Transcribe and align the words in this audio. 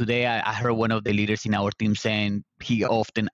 today 0.00 0.24
I, 0.24 0.38
I 0.50 0.54
heard 0.54 0.72
one 0.72 0.92
of 0.92 1.04
the 1.04 1.12
leaders 1.12 1.44
in 1.44 1.52
our 1.52 1.70
team 1.72 1.94
saying 1.94 2.42
he 2.62 2.86
often 2.86 3.28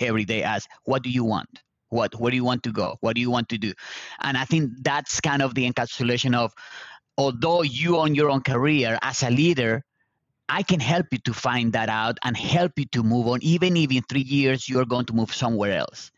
every 0.00 0.24
day 0.24 0.44
asks, 0.44 0.72
"What 0.84 1.02
do 1.02 1.10
you 1.10 1.24
want?" 1.24 1.48
what 1.90 2.14
where 2.20 2.30
do 2.30 2.36
you 2.36 2.44
want 2.44 2.62
to 2.64 2.72
go? 2.72 2.96
What 3.00 3.14
do 3.16 3.20
you 3.20 3.30
want 3.30 3.48
to 3.50 3.58
do? 3.58 3.72
And 4.20 4.36
i 4.36 4.44
think 4.44 4.70
that's 4.82 5.20
kind 5.20 5.42
of 5.42 5.54
the 5.54 5.64
encapsulation 5.70 6.32
of 6.42 6.52
although 7.18 7.62
you 7.62 7.98
own 7.98 8.14
your 8.14 8.30
own 8.30 8.42
career 8.42 8.98
as 9.02 9.22
a 9.22 9.30
leader 9.30 9.82
i 10.48 10.62
can 10.70 10.80
help 10.80 11.06
you 11.12 11.18
to 11.28 11.32
find 11.32 11.72
that 11.72 11.88
out 11.88 12.16
and 12.24 12.36
help 12.36 12.72
you 12.76 12.86
to 12.96 13.02
move 13.02 13.26
on 13.32 13.38
even 13.42 13.76
if 13.76 13.90
in 13.92 14.02
three 14.10 14.28
years 14.38 14.68
you're 14.68 14.90
going 14.94 15.06
to 15.10 15.14
move 15.20 15.32
somewhere 15.34 15.76
else. 15.84 16.10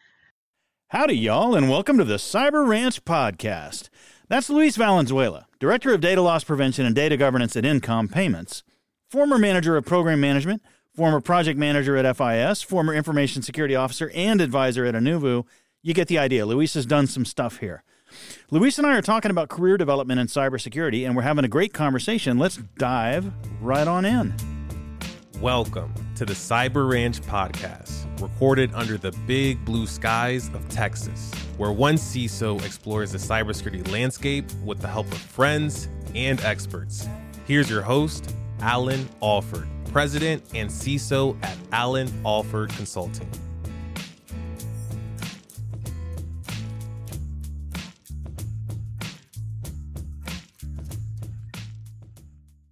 Howdy 0.88 1.16
y'all 1.16 1.56
and 1.56 1.68
welcome 1.68 1.98
to 1.98 2.04
the 2.04 2.20
cyber 2.32 2.66
ranch 2.66 3.04
podcast. 3.04 3.88
That's 4.28 4.50
luis 4.50 4.76
valenzuela 4.76 5.46
director 5.58 5.92
of 5.94 6.00
data 6.00 6.22
loss 6.28 6.44
prevention 6.44 6.86
and 6.86 6.94
data 6.94 7.16
governance 7.16 7.56
at 7.56 7.64
InComm 7.64 8.10
payments 8.12 8.62
former 9.08 9.38
manager 9.38 9.76
of 9.76 9.84
program 9.84 10.20
management 10.20 10.62
former 10.96 11.20
project 11.20 11.58
manager 11.58 11.94
at 11.98 12.16
FIS, 12.16 12.62
former 12.62 12.94
information 12.94 13.42
security 13.42 13.76
officer 13.76 14.10
and 14.14 14.40
advisor 14.40 14.86
at 14.86 14.94
Anuvu. 14.94 15.44
You 15.82 15.92
get 15.92 16.08
the 16.08 16.18
idea. 16.18 16.46
Luis 16.46 16.72
has 16.72 16.86
done 16.86 17.06
some 17.06 17.26
stuff 17.26 17.58
here. 17.58 17.84
Luis 18.50 18.78
and 18.78 18.86
I 18.86 18.96
are 18.96 19.02
talking 19.02 19.30
about 19.30 19.50
career 19.50 19.76
development 19.76 20.20
in 20.20 20.26
cybersecurity, 20.26 21.04
and 21.04 21.14
we're 21.14 21.22
having 21.22 21.44
a 21.44 21.48
great 21.48 21.74
conversation. 21.74 22.38
Let's 22.38 22.56
dive 22.78 23.30
right 23.60 23.86
on 23.86 24.06
in. 24.06 24.34
Welcome 25.38 25.92
to 26.14 26.24
the 26.24 26.32
Cyber 26.32 26.90
Ranch 26.90 27.20
podcast, 27.20 28.06
recorded 28.22 28.70
under 28.72 28.96
the 28.96 29.12
big 29.26 29.62
blue 29.66 29.86
skies 29.86 30.48
of 30.54 30.66
Texas, 30.70 31.30
where 31.58 31.72
one 31.72 31.96
CISO 31.96 32.64
explores 32.64 33.12
the 33.12 33.18
cybersecurity 33.18 33.86
landscape 33.92 34.46
with 34.64 34.80
the 34.80 34.88
help 34.88 35.12
of 35.12 35.18
friends 35.18 35.90
and 36.14 36.40
experts. 36.40 37.06
Here's 37.46 37.68
your 37.68 37.82
host, 37.82 38.34
Allan 38.66 39.08
Alford 39.22 39.68
president 39.96 40.42
and 40.52 40.68
CISO 40.68 41.42
at 41.42 41.56
Allan 41.72 42.12
Alford 42.26 42.68
Consulting. 42.70 43.26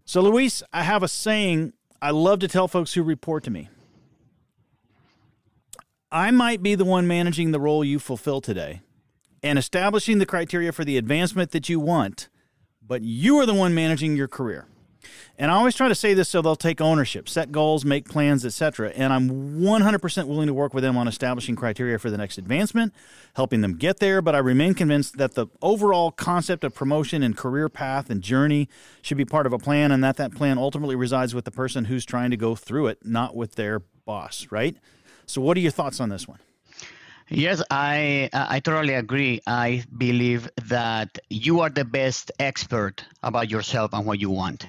So, 0.05 0.21
Luis, 0.21 0.63
I 0.71 0.83
have 0.83 1.03
a 1.03 1.09
saying 1.09 1.73
I 2.03 2.11
love 2.11 2.41
to 2.41 2.49
tell 2.49 2.69
folks 2.69 2.93
who 2.93 3.03
report 3.03 3.43
to 3.45 3.51
me. 3.51 3.71
I 6.13 6.31
might 6.31 6.63
be 6.63 6.75
the 6.75 6.85
one 6.85 7.07
managing 7.07 7.53
the 7.53 7.59
role 7.59 7.83
you 7.83 7.99
fulfill 7.99 8.43
today 8.43 8.83
and 9.43 9.59
establishing 9.59 10.19
the 10.19 10.27
criteria 10.27 10.73
for 10.73 10.85
the 10.85 10.99
advancement 10.99 11.53
that 11.53 11.71
you 11.71 11.81
want, 11.81 12.29
but 12.87 13.01
you 13.01 13.39
are 13.39 13.47
the 13.47 13.55
one 13.55 13.75
managing 13.75 14.15
your 14.15 14.29
career. 14.29 14.69
And 15.39 15.51
I 15.51 15.55
always 15.55 15.75
try 15.75 15.89
to 15.89 15.95
say 15.95 16.15
this 16.15 16.29
so 16.29 16.43
they'll 16.43 16.57
take 16.57 16.81
ownership, 16.81 17.29
set 17.29 17.51
goals, 17.51 17.85
make 17.85 18.09
plans, 18.09 18.45
etc. 18.45 18.91
And 18.91 19.13
I'm 19.13 19.61
100% 19.61 20.27
willing 20.27 20.47
to 20.47 20.55
work 20.55 20.75
with 20.75 20.85
them 20.85 20.97
on 20.97 21.09
establishing 21.09 21.57
criteria 21.57 21.99
for 21.99 22.11
the 22.11 22.17
next 22.17 22.39
advancement, 22.39 22.95
helping 23.35 23.61
them 23.61 23.77
get 23.77 23.99
there. 23.99 24.23
But 24.23 24.35
I 24.35 24.39
remain 24.39 24.75
convinced 24.75 25.17
that 25.19 25.35
the 25.35 25.47
overall 25.61 26.11
concept 26.11 26.65
of 26.65 26.75
promotion 26.75 27.23
and 27.23 27.37
career 27.37 27.69
path 27.69 28.11
and 28.11 28.23
journey 28.23 28.69
should 29.03 29.17
be 29.17 29.25
part 29.25 29.47
of 29.47 29.53
a 29.53 29.59
plan, 29.59 29.91
and 29.91 30.03
that 30.05 30.17
that 30.17 30.35
plan 30.35 30.59
ultimately 30.59 30.97
resides 30.97 31.35
with 31.35 31.45
the 31.45 31.51
person 31.51 31.87
who's 31.87 32.05
trying 32.05 32.31
to 32.31 32.37
go 32.37 32.55
through 32.55 32.87
it, 32.87 32.99
not 33.05 33.35
with 33.35 33.57
their 33.57 33.81
boss. 34.05 34.47
Right. 34.51 34.77
So, 35.27 35.41
what 35.41 35.57
are 35.57 35.61
your 35.61 35.71
thoughts 35.71 36.01
on 36.01 36.11
this 36.11 36.29
one? 36.29 36.39
Yes, 37.31 37.63
I 37.71 38.29
I 38.33 38.61
totally 38.61 38.95
agree. 38.95 39.41
I 39.47 39.85
believe 39.97 40.51
that 40.67 41.19
you 41.31 41.61
are 41.61 41.71
the 41.71 41.85
best 41.85 42.31
expert 42.39 43.05
about 43.23 43.51
yourself 43.51 43.95
and 43.95 44.05
what 44.05 44.21
you 44.21 44.31
want 44.31 44.69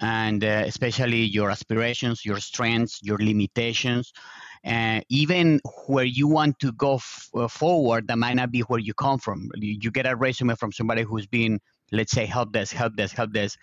and 0.00 0.42
uh, 0.42 0.64
especially 0.66 1.20
your 1.20 1.50
aspirations, 1.50 2.24
your 2.24 2.38
strengths, 2.38 3.00
your 3.02 3.18
limitations, 3.18 4.12
uh, 4.64 5.00
even 5.08 5.60
where 5.86 6.04
you 6.04 6.28
want 6.28 6.58
to 6.60 6.72
go 6.72 6.94
f- 6.94 7.28
uh, 7.34 7.48
forward, 7.48 8.08
that 8.08 8.18
might 8.18 8.34
not 8.34 8.50
be 8.50 8.60
where 8.60 8.78
you 8.78 8.94
come 8.94 9.18
from. 9.18 9.50
You, 9.54 9.78
you, 9.82 9.90
get 9.90 10.06
a 10.06 10.16
resume 10.16 10.54
from 10.54 10.72
somebody 10.72 11.02
who's 11.02 11.26
been, 11.26 11.60
let's 11.90 12.12
say, 12.12 12.26
help 12.26 12.52
desk, 12.52 12.74
help 12.74 12.96
desk, 12.96 13.16
help 13.16 13.32
desk. 13.32 13.58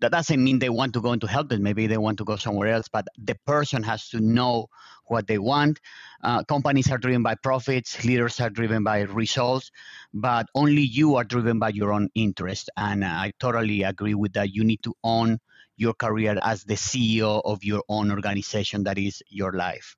That 0.00 0.12
doesn't 0.12 0.42
mean 0.42 0.58
they 0.58 0.70
want 0.70 0.94
to 0.94 1.02
go 1.02 1.12
into 1.12 1.26
help 1.26 1.50
desk. 1.50 1.60
Maybe 1.60 1.86
they 1.86 1.98
want 1.98 2.18
to 2.18 2.24
go 2.24 2.36
somewhere 2.36 2.68
else, 2.68 2.88
but 2.90 3.06
the 3.18 3.36
person 3.46 3.82
has 3.82 4.08
to 4.08 4.18
know 4.18 4.68
what 5.06 5.26
they 5.26 5.38
want. 5.38 5.78
Uh, 6.24 6.42
companies 6.44 6.90
are 6.90 6.98
driven 6.98 7.22
by 7.22 7.34
profits, 7.34 8.02
leaders 8.04 8.40
are 8.40 8.50
driven 8.50 8.82
by 8.82 9.02
results, 9.02 9.70
but 10.14 10.46
only 10.54 10.82
you 10.82 11.16
are 11.16 11.24
driven 11.24 11.58
by 11.58 11.68
your 11.68 11.92
own 11.92 12.08
interest. 12.14 12.70
And 12.78 13.04
I 13.04 13.32
totally 13.38 13.82
agree 13.82 14.14
with 14.14 14.32
that. 14.32 14.54
You 14.54 14.64
need 14.64 14.82
to 14.84 14.94
own 15.04 15.38
your 15.80 15.94
career 15.94 16.38
as 16.42 16.64
the 16.64 16.74
CEO 16.74 17.40
of 17.44 17.64
your 17.64 17.82
own 17.88 18.10
organization 18.10 18.84
that 18.84 18.98
is 18.98 19.22
your 19.28 19.52
life. 19.52 19.96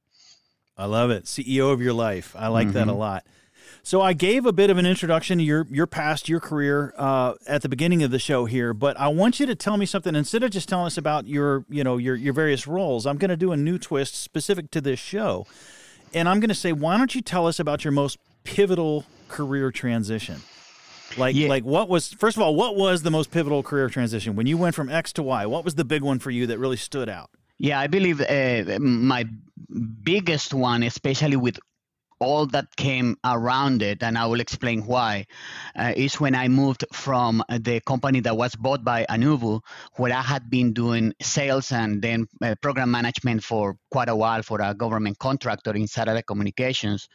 I 0.79 0.87
love 0.87 1.11
it. 1.11 1.25
CEO 1.25 1.73
of 1.73 1.83
your 1.83 1.93
life. 1.93 2.35
I 2.39 2.49
like 2.49 2.69
mm-hmm. 2.69 2.75
that 2.75 2.89
a 2.89 2.93
mm-hmm. 2.93 3.01
lot. 3.01 3.27
So 3.83 4.01
I 4.01 4.13
gave 4.13 4.47
a 4.47 4.53
bit 4.53 4.71
of 4.71 4.79
an 4.79 4.87
introduction 4.87 5.39
to 5.39 5.45
your 5.45 5.67
your 5.71 5.89
past, 5.89 6.29
your 6.29 6.39
career 6.39 6.95
uh, 6.97 7.35
at 7.49 7.63
the 7.63 7.69
beginning 7.69 8.05
of 8.05 8.13
the 8.13 8.19
show 8.21 8.45
here, 8.45 8.73
but 8.73 8.99
I 8.99 9.09
want 9.09 9.41
you 9.41 9.47
to 9.47 9.57
tell 9.57 9.77
me 9.77 9.87
something 9.87 10.15
instead 10.15 10.45
of 10.45 10.53
just 10.53 10.69
telling 10.69 10.87
us 10.87 10.97
about 10.97 11.27
your 11.27 11.65
you 11.69 11.83
know 11.83 11.97
your 11.97 12.15
your 12.15 12.33
various 12.33 12.69
roles. 12.69 13.07
I'm 13.07 13.19
going 13.19 13.31
to 13.31 13.37
do 13.37 13.51
a 13.51 13.57
new 13.57 13.79
twist 13.79 14.15
specific 14.15 14.71
to 14.71 14.81
this 14.81 15.01
show, 15.01 15.47
and 16.15 16.29
I'm 16.29 16.39
going 16.39 16.49
to 16.49 16.55
say, 16.55 16.73
why 16.73 16.97
don't 16.97 17.13
you 17.15 17.23
tell 17.23 17.49
us 17.49 17.59
about 17.59 17.85
your 17.85 17.93
most 17.93 18.19
pivotal 18.45 19.05
career 19.29 19.73
transition? 19.73 20.43
Like 21.17 21.35
yeah. 21.35 21.49
like 21.49 21.65
what 21.65 21.89
was 21.89 22.13
first 22.13 22.37
of 22.37 22.43
all, 22.43 22.55
what 22.55 22.77
was 22.77 23.03
the 23.03 23.11
most 23.11 23.31
pivotal 23.31 23.63
career 23.63 23.89
transition 23.89 24.37
when 24.37 24.47
you 24.47 24.57
went 24.57 24.75
from 24.75 24.89
X 24.89 25.13
to 25.15 25.23
Y? 25.23 25.47
What 25.47 25.65
was 25.65 25.75
the 25.75 25.85
big 25.85 26.03
one 26.03 26.19
for 26.19 26.31
you 26.31 26.47
that 26.47 26.59
really 26.59 26.77
stood 26.77 27.09
out? 27.09 27.31
Yeah, 27.59 27.79
I 27.79 27.87
believe 27.87 28.21
uh, 28.21 28.79
my 28.81 29.25
biggest 30.03 30.53
one, 30.53 30.83
especially 30.83 31.37
with 31.37 31.59
all 32.23 32.47
that 32.47 32.75
came 32.77 33.17
around 33.25 33.83
it, 33.83 34.03
and 34.03 34.17
I 34.17 34.27
will 34.27 34.41
explain 34.41 34.83
why, 34.87 35.27
uh, 35.77 35.93
is 35.97 36.21
when 36.21 36.35
I 36.35 36.49
moved 36.49 36.85
from 36.93 37.43
the 37.49 37.81
company 37.81 38.21
that 38.21 38.37
was 38.37 38.55
bought 38.55 38.85
by 38.85 39.05
Anuvu, 39.11 39.61
where 39.97 40.13
I 40.13 40.23
had 40.23 40.49
been 40.49 40.73
doing 40.73 41.13
sales 41.21 41.73
and 41.73 42.01
then 42.01 42.27
uh, 42.41 42.55
program 42.63 42.91
management 42.91 43.45
for 43.45 43.77
quite 43.91 44.09
a 44.09 44.17
while 44.17 44.43
for 44.43 44.61
a 44.61 44.75
government 44.75 45.19
contractor 45.19 45.75
in 45.75 45.87
satellite 45.87 46.27
communications. 46.27 47.09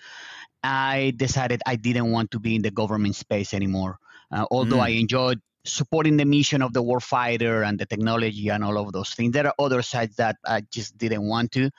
I 0.64 1.14
decided 1.16 1.62
I 1.66 1.78
didn't 1.78 2.12
want 2.12 2.32
to 2.32 2.40
be 2.40 2.56
in 2.56 2.62
the 2.62 2.72
government 2.72 3.16
space 3.16 3.54
anymore. 3.54 4.00
Uh, 4.32 4.46
although 4.52 4.78
mm. 4.78 4.82
I 4.82 4.90
enjoyed 4.90 5.40
supporting 5.66 6.18
the 6.18 6.26
mission 6.26 6.62
of 6.62 6.74
the 6.74 6.82
warfighter 6.82 7.68
and 7.68 7.78
the 7.80 7.86
technology 7.86 8.50
and 8.50 8.64
all 8.64 8.78
of 8.78 8.92
those 8.94 9.12
things. 9.12 9.34
There 9.34 9.46
are 9.48 9.54
other 9.60 9.82
sides 9.82 10.16
that 10.16 10.38
I 10.46 10.62
just 10.72 10.98
didn't 10.98 11.28
want 11.28 11.52
to. 11.54 11.70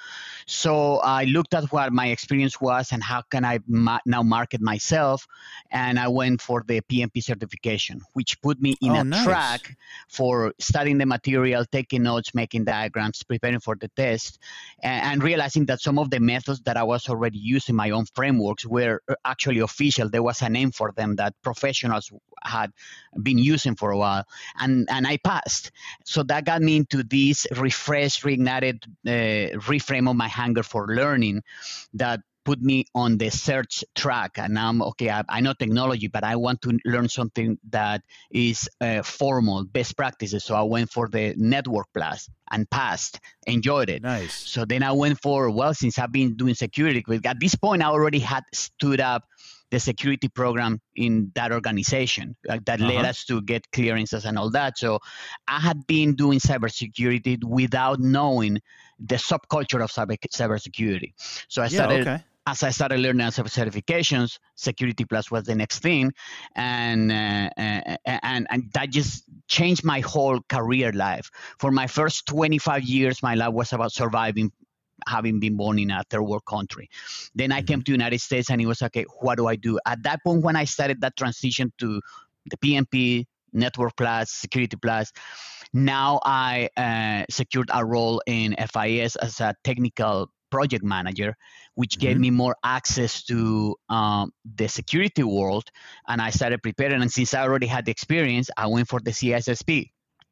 So 0.46 0.98
I 0.98 1.24
looked 1.24 1.54
at 1.54 1.64
what 1.72 1.92
my 1.92 2.08
experience 2.08 2.60
was 2.60 2.92
and 2.92 3.02
how 3.02 3.22
can 3.22 3.44
I 3.44 3.60
ma- 3.66 4.00
now 4.06 4.22
market 4.22 4.60
myself. 4.60 5.26
And 5.70 5.98
I 5.98 6.08
went 6.08 6.40
for 6.40 6.64
the 6.66 6.80
PMP 6.82 7.22
certification, 7.22 8.00
which 8.12 8.40
put 8.40 8.60
me 8.60 8.76
in 8.80 8.92
oh, 8.92 9.00
a 9.00 9.04
nice. 9.04 9.24
track 9.24 9.76
for 10.08 10.52
studying 10.58 10.98
the 10.98 11.06
material, 11.06 11.64
taking 11.70 12.02
notes, 12.02 12.34
making 12.34 12.64
diagrams, 12.64 13.22
preparing 13.22 13.60
for 13.60 13.76
the 13.76 13.88
test, 13.88 14.38
and, 14.82 15.04
and 15.04 15.22
realizing 15.22 15.66
that 15.66 15.80
some 15.80 15.98
of 15.98 16.10
the 16.10 16.20
methods 16.20 16.60
that 16.62 16.76
I 16.76 16.82
was 16.82 17.08
already 17.08 17.38
using, 17.38 17.74
my 17.74 17.90
own 17.90 18.04
frameworks, 18.14 18.66
were 18.66 19.00
uh, 19.08 19.14
actually 19.24 19.60
official. 19.60 20.08
There 20.08 20.22
was 20.22 20.42
a 20.42 20.48
name 20.48 20.72
for 20.72 20.92
them 20.92 21.16
that 21.16 21.34
professionals 21.42 22.10
had 22.42 22.72
been 23.22 23.38
using 23.38 23.74
for 23.78 23.90
a 23.90 23.98
while, 23.98 24.24
and 24.60 24.88
and 24.90 25.06
I 25.06 25.16
passed. 25.18 25.70
So 26.04 26.22
that 26.24 26.44
got 26.44 26.60
me 26.62 26.76
into 26.76 27.02
this 27.02 27.46
refreshed, 27.56 28.24
reignited 28.24 28.84
uh, 29.06 29.58
reframe 29.70 30.10
of 30.10 30.16
my 30.16 30.28
hunger 30.28 30.62
for 30.62 30.86
learning 30.88 31.42
that 31.94 32.20
put 32.48 32.62
me 32.62 32.86
on 32.94 33.18
the 33.18 33.28
search 33.28 33.84
track. 33.94 34.38
And 34.38 34.58
i'm 34.58 34.80
okay 34.90 35.10
i, 35.10 35.22
I 35.28 35.40
know 35.42 35.52
technology 35.52 36.08
but 36.08 36.24
i 36.24 36.34
want 36.36 36.62
to 36.62 36.78
learn 36.86 37.08
something 37.08 37.58
that 37.68 38.00
is 38.30 38.70
uh, 38.80 39.02
formal 39.02 39.64
best 39.64 39.96
practices. 39.98 40.44
So 40.44 40.54
i 40.54 40.62
went 40.62 40.90
for 40.90 41.08
the 41.08 41.34
network 41.36 41.88
plus 41.92 42.30
and 42.50 42.68
passed 42.70 43.20
enjoyed 43.46 43.90
it. 43.90 44.02
Nice. 44.02 44.32
So 44.32 44.64
then 44.64 44.82
i 44.82 44.92
went 44.92 45.20
for 45.20 45.50
well 45.50 45.74
since 45.74 45.98
i've 45.98 46.12
been 46.12 46.36
doing 46.36 46.54
security 46.54 47.04
at 47.24 47.38
this 47.38 47.54
point 47.54 47.82
i 47.82 47.86
already 47.86 48.20
had 48.20 48.44
stood 48.54 49.00
up 49.00 49.24
the 49.70 49.80
security 49.80 50.28
program 50.28 50.80
in 50.96 51.30
that 51.34 51.52
organization 51.52 52.36
uh, 52.48 52.58
that 52.64 52.80
uh-huh. 52.80 52.92
led 52.92 53.04
us 53.04 53.24
to 53.24 53.42
get 53.42 53.70
clearances 53.72 54.24
and 54.24 54.38
all 54.38 54.50
that. 54.50 54.78
So 54.78 55.00
I 55.46 55.60
had 55.60 55.86
been 55.86 56.14
doing 56.14 56.38
cybersecurity 56.38 57.44
without 57.44 58.00
knowing 58.00 58.60
the 58.98 59.16
subculture 59.16 59.82
of 59.82 59.90
cyber 59.90 60.16
cybersecurity. 60.34 61.12
So 61.48 61.62
I 61.62 61.68
started. 61.68 62.04
Yeah, 62.06 62.14
okay. 62.14 62.24
As 62.50 62.62
I 62.62 62.70
started 62.70 63.00
learning 63.00 63.26
certifications, 63.26 64.38
Security 64.54 65.04
Plus 65.04 65.30
was 65.30 65.44
the 65.44 65.54
next 65.54 65.80
thing, 65.80 66.14
and 66.56 67.12
uh, 67.12 67.50
uh 67.58 67.96
and 68.22 68.46
and 68.48 68.72
that 68.72 68.88
just 68.88 69.24
changed 69.48 69.84
my 69.84 70.00
whole 70.00 70.40
career 70.48 70.90
life. 70.92 71.30
For 71.58 71.70
my 71.70 71.86
first 71.86 72.24
25 72.24 72.84
years, 72.84 73.22
my 73.22 73.34
life 73.34 73.52
was 73.52 73.74
about 73.74 73.92
surviving 73.92 74.50
having 75.06 75.40
been 75.40 75.56
born 75.56 75.78
in 75.78 75.90
a 75.90 76.02
third 76.10 76.22
world 76.22 76.44
country. 76.46 76.88
Then 77.34 77.52
I 77.52 77.62
came 77.62 77.78
mm-hmm. 77.78 77.84
to 77.84 77.92
United 77.92 78.20
States 78.20 78.50
and 78.50 78.60
it 78.60 78.66
was 78.66 78.82
okay, 78.82 79.04
what 79.20 79.36
do 79.36 79.46
I 79.46 79.56
do? 79.56 79.78
At 79.86 80.02
that 80.02 80.22
point 80.24 80.42
when 80.42 80.56
I 80.56 80.64
started 80.64 81.00
that 81.00 81.16
transition 81.16 81.72
to 81.78 82.00
the 82.50 82.56
PMP, 82.56 83.26
Network 83.52 83.96
Plus, 83.96 84.30
Security 84.30 84.76
Plus, 84.76 85.12
Now 85.72 86.20
I 86.24 86.68
uh, 86.76 87.24
secured 87.30 87.70
a 87.72 87.84
role 87.84 88.22
in 88.26 88.56
FIS 88.72 89.16
as 89.16 89.40
a 89.40 89.54
technical 89.64 90.30
project 90.50 90.82
manager, 90.82 91.36
which 91.74 91.92
mm-hmm. 91.92 92.00
gave 92.00 92.18
me 92.18 92.30
more 92.30 92.56
access 92.64 93.22
to 93.24 93.76
um, 93.88 94.32
the 94.56 94.68
security 94.68 95.22
world. 95.22 95.64
And 96.06 96.20
I 96.20 96.30
started 96.30 96.62
preparing. 96.62 97.02
And 97.02 97.12
since 97.12 97.34
I 97.34 97.42
already 97.42 97.66
had 97.66 97.84
the 97.84 97.90
experience, 97.90 98.50
I 98.56 98.66
went 98.66 98.88
for 98.88 99.00
the 99.00 99.10
CISSP 99.10 99.90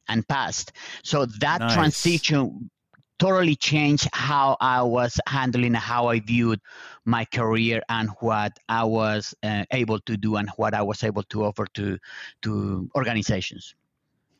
and 0.08 0.26
passed. 0.26 0.72
So 1.04 1.26
that 1.40 1.60
nice. 1.60 1.74
transition 1.74 2.70
totally 3.18 3.56
changed 3.56 4.08
how 4.12 4.56
I 4.60 4.82
was 4.82 5.20
handling, 5.26 5.74
how 5.74 6.08
I 6.08 6.20
viewed 6.20 6.60
my 7.04 7.24
career, 7.24 7.82
and 7.88 8.10
what 8.20 8.58
I 8.68 8.84
was 8.84 9.34
uh, 9.42 9.64
able 9.70 10.00
to 10.00 10.16
do, 10.16 10.36
and 10.36 10.48
what 10.56 10.74
I 10.74 10.82
was 10.82 11.02
able 11.02 11.22
to 11.24 11.44
offer 11.44 11.66
to 11.74 11.98
to 12.42 12.90
organizations. 12.94 13.74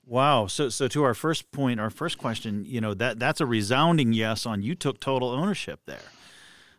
Wow. 0.07 0.47
So 0.47 0.69
so 0.69 0.89
to 0.89 1.03
our 1.03 1.15
first 1.15 1.51
point, 1.51 1.81
our 1.81 1.91
first 1.91 2.19
question, 2.19 2.65
you 2.65 2.81
know, 2.81 2.95
that 2.95 3.19
that's 3.19 3.41
a 3.41 3.47
resounding 3.47 4.13
yes 4.13 4.47
on 4.47 4.63
you 4.63 4.75
took 4.75 5.01
total 5.01 5.31
ownership 5.31 5.81
there. 5.87 6.09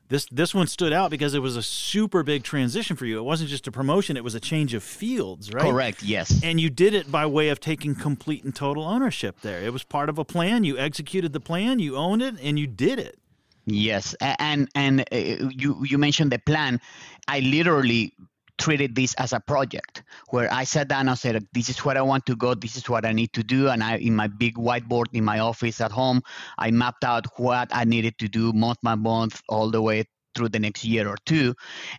This 0.09 0.25
this 0.31 0.55
one 0.55 0.67
stood 0.67 0.93
out 0.93 1.11
because 1.11 1.33
it 1.33 1.39
was 1.39 1.57
a 1.57 1.63
super 1.63 2.23
big 2.23 2.43
transition 2.43 2.95
for 2.95 3.05
you. 3.05 3.19
It 3.19 3.23
wasn't 3.23 3.49
just 3.49 3.67
a 3.67 3.71
promotion, 3.71 4.15
it 4.15 4.23
was 4.23 4.35
a 4.35 4.39
change 4.39 4.73
of 4.73 4.83
fields, 4.83 5.51
right? 5.51 5.63
Correct, 5.63 6.01
yes. 6.01 6.41
And 6.43 6.61
you 6.61 6.69
did 6.69 6.93
it 6.93 7.11
by 7.11 7.25
way 7.25 7.49
of 7.49 7.59
taking 7.59 7.93
complete 7.93 8.43
and 8.43 8.55
total 8.55 8.83
ownership 8.83 9.41
there. 9.41 9.61
It 9.61 9.73
was 9.73 9.83
part 9.83 10.09
of 10.09 10.17
a 10.17 10.25
plan. 10.25 10.63
You 10.63 10.77
executed 10.77 11.33
the 11.33 11.41
plan, 11.41 11.79
you 11.79 11.97
owned 11.97 12.21
it, 12.21 12.35
and 12.41 12.57
you 12.57 12.67
did 12.67 12.99
it. 12.99 13.19
Yes, 13.65 14.15
and 14.21 14.69
and 14.75 15.01
uh, 15.01 15.15
you 15.51 15.83
you 15.83 15.97
mentioned 15.97 16.31
the 16.31 16.39
plan. 16.39 16.79
I 17.27 17.41
literally 17.41 18.13
treated 18.57 18.95
this 18.95 19.13
as 19.15 19.33
a 19.33 19.39
project 19.39 20.03
where 20.29 20.51
I 20.51 20.63
sat 20.63 20.87
down 20.87 21.07
and 21.09 21.17
said, 21.17 21.45
"This 21.53 21.69
is 21.69 21.83
where 21.85 21.97
I 21.97 22.01
want 22.01 22.25
to 22.27 22.35
go. 22.35 22.53
This 22.53 22.75
is 22.75 22.89
what 22.89 23.05
I 23.05 23.13
need 23.13 23.33
to 23.33 23.43
do." 23.43 23.69
And 23.69 23.83
I, 23.83 23.97
in 23.97 24.15
my 24.15 24.27
big 24.27 24.55
whiteboard 24.55 25.05
in 25.13 25.23
my 25.23 25.39
office 25.39 25.81
at 25.81 25.91
home, 25.91 26.21
I 26.57 26.71
mapped 26.71 27.03
out 27.03 27.27
what 27.37 27.69
I 27.71 27.83
needed 27.85 28.17
to 28.19 28.27
do 28.27 28.53
month 28.53 28.79
by 28.81 28.95
month, 28.95 29.41
all 29.49 29.71
the 29.71 29.81
way 29.81 30.05
through 30.35 30.49
the 30.49 30.59
next 30.59 30.85
year 30.85 31.07
or 31.07 31.17
two. 31.25 31.55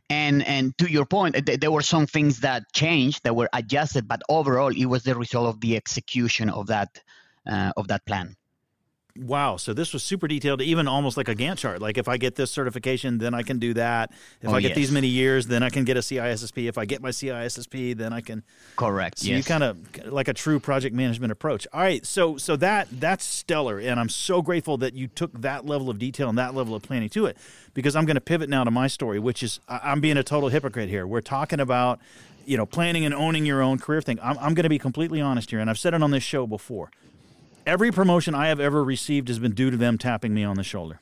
And 0.08 0.46
and 0.46 0.76
to 0.78 0.90
your 0.90 1.06
point, 1.06 1.34
th- 1.46 1.60
there 1.60 1.72
were 1.72 1.82
some 1.82 2.06
things 2.06 2.40
that 2.40 2.64
changed, 2.72 3.24
that 3.24 3.34
were 3.36 3.50
adjusted, 3.52 4.08
but 4.08 4.22
overall, 4.28 4.70
it 4.70 4.86
was 4.86 5.02
the 5.02 5.16
result 5.16 5.48
of 5.54 5.60
the 5.60 5.76
execution 5.76 6.48
of 6.48 6.68
that 6.68 6.88
uh, 7.46 7.72
of 7.76 7.88
that 7.88 8.06
plan 8.06 8.36
wow. 9.18 9.56
So 9.56 9.72
this 9.72 9.92
was 9.92 10.02
super 10.02 10.28
detailed, 10.28 10.62
even 10.62 10.86
almost 10.86 11.16
like 11.16 11.28
a 11.28 11.34
Gantt 11.34 11.58
chart. 11.58 11.80
Like 11.80 11.98
if 11.98 12.08
I 12.08 12.16
get 12.16 12.36
this 12.36 12.50
certification, 12.50 13.18
then 13.18 13.34
I 13.34 13.42
can 13.42 13.58
do 13.58 13.74
that. 13.74 14.12
If 14.40 14.48
oh, 14.48 14.54
I 14.54 14.60
get 14.60 14.68
yes. 14.68 14.76
these 14.76 14.92
many 14.92 15.08
years, 15.08 15.46
then 15.46 15.62
I 15.62 15.70
can 15.70 15.84
get 15.84 15.96
a 15.96 16.00
CISSP. 16.00 16.68
If 16.68 16.78
I 16.78 16.84
get 16.84 17.02
my 17.02 17.10
CISSP, 17.10 17.96
then 17.96 18.12
I 18.12 18.20
can. 18.20 18.42
Correct. 18.76 19.18
So 19.18 19.28
yes. 19.28 19.38
you 19.38 19.44
kind 19.44 19.64
of 19.64 20.06
like 20.06 20.28
a 20.28 20.34
true 20.34 20.60
project 20.60 20.94
management 20.94 21.32
approach. 21.32 21.66
All 21.72 21.80
right. 21.80 22.04
So 22.06 22.36
so 22.36 22.56
that 22.56 22.88
that's 22.92 23.24
stellar, 23.24 23.78
and 23.78 23.98
I'm 23.98 24.08
so 24.08 24.42
grateful 24.42 24.78
that 24.78 24.94
you 24.94 25.08
took 25.08 25.32
that 25.40 25.66
level 25.66 25.90
of 25.90 25.98
detail 25.98 26.28
and 26.28 26.38
that 26.38 26.54
level 26.54 26.74
of 26.74 26.82
planning 26.82 27.08
to 27.10 27.26
it, 27.26 27.36
because 27.74 27.96
I'm 27.96 28.04
going 28.04 28.16
to 28.16 28.20
pivot 28.20 28.48
now 28.48 28.64
to 28.64 28.70
my 28.70 28.86
story, 28.86 29.18
which 29.18 29.42
is 29.42 29.60
I'm 29.68 30.00
being 30.00 30.16
a 30.16 30.22
total 30.22 30.48
hypocrite 30.48 30.88
here. 30.88 31.06
We're 31.06 31.20
talking 31.20 31.60
about 31.60 32.00
you 32.46 32.56
know 32.56 32.66
planning 32.66 33.04
and 33.04 33.14
owning 33.14 33.44
your 33.44 33.62
own 33.62 33.78
career 33.78 34.00
thing. 34.00 34.18
I'm, 34.22 34.38
I'm 34.38 34.54
going 34.54 34.64
to 34.64 34.68
be 34.68 34.78
completely 34.78 35.20
honest 35.20 35.50
here, 35.50 35.60
and 35.60 35.68
I've 35.68 35.78
said 35.78 35.94
it 35.94 36.02
on 36.02 36.10
this 36.10 36.22
show 36.22 36.46
before 36.46 36.90
Every 37.68 37.90
promotion 37.90 38.34
I 38.34 38.46
have 38.48 38.60
ever 38.60 38.82
received 38.82 39.28
has 39.28 39.38
been 39.38 39.52
due 39.52 39.70
to 39.70 39.76
them 39.76 39.98
tapping 39.98 40.32
me 40.32 40.42
on 40.42 40.56
the 40.56 40.62
shoulder. 40.62 41.00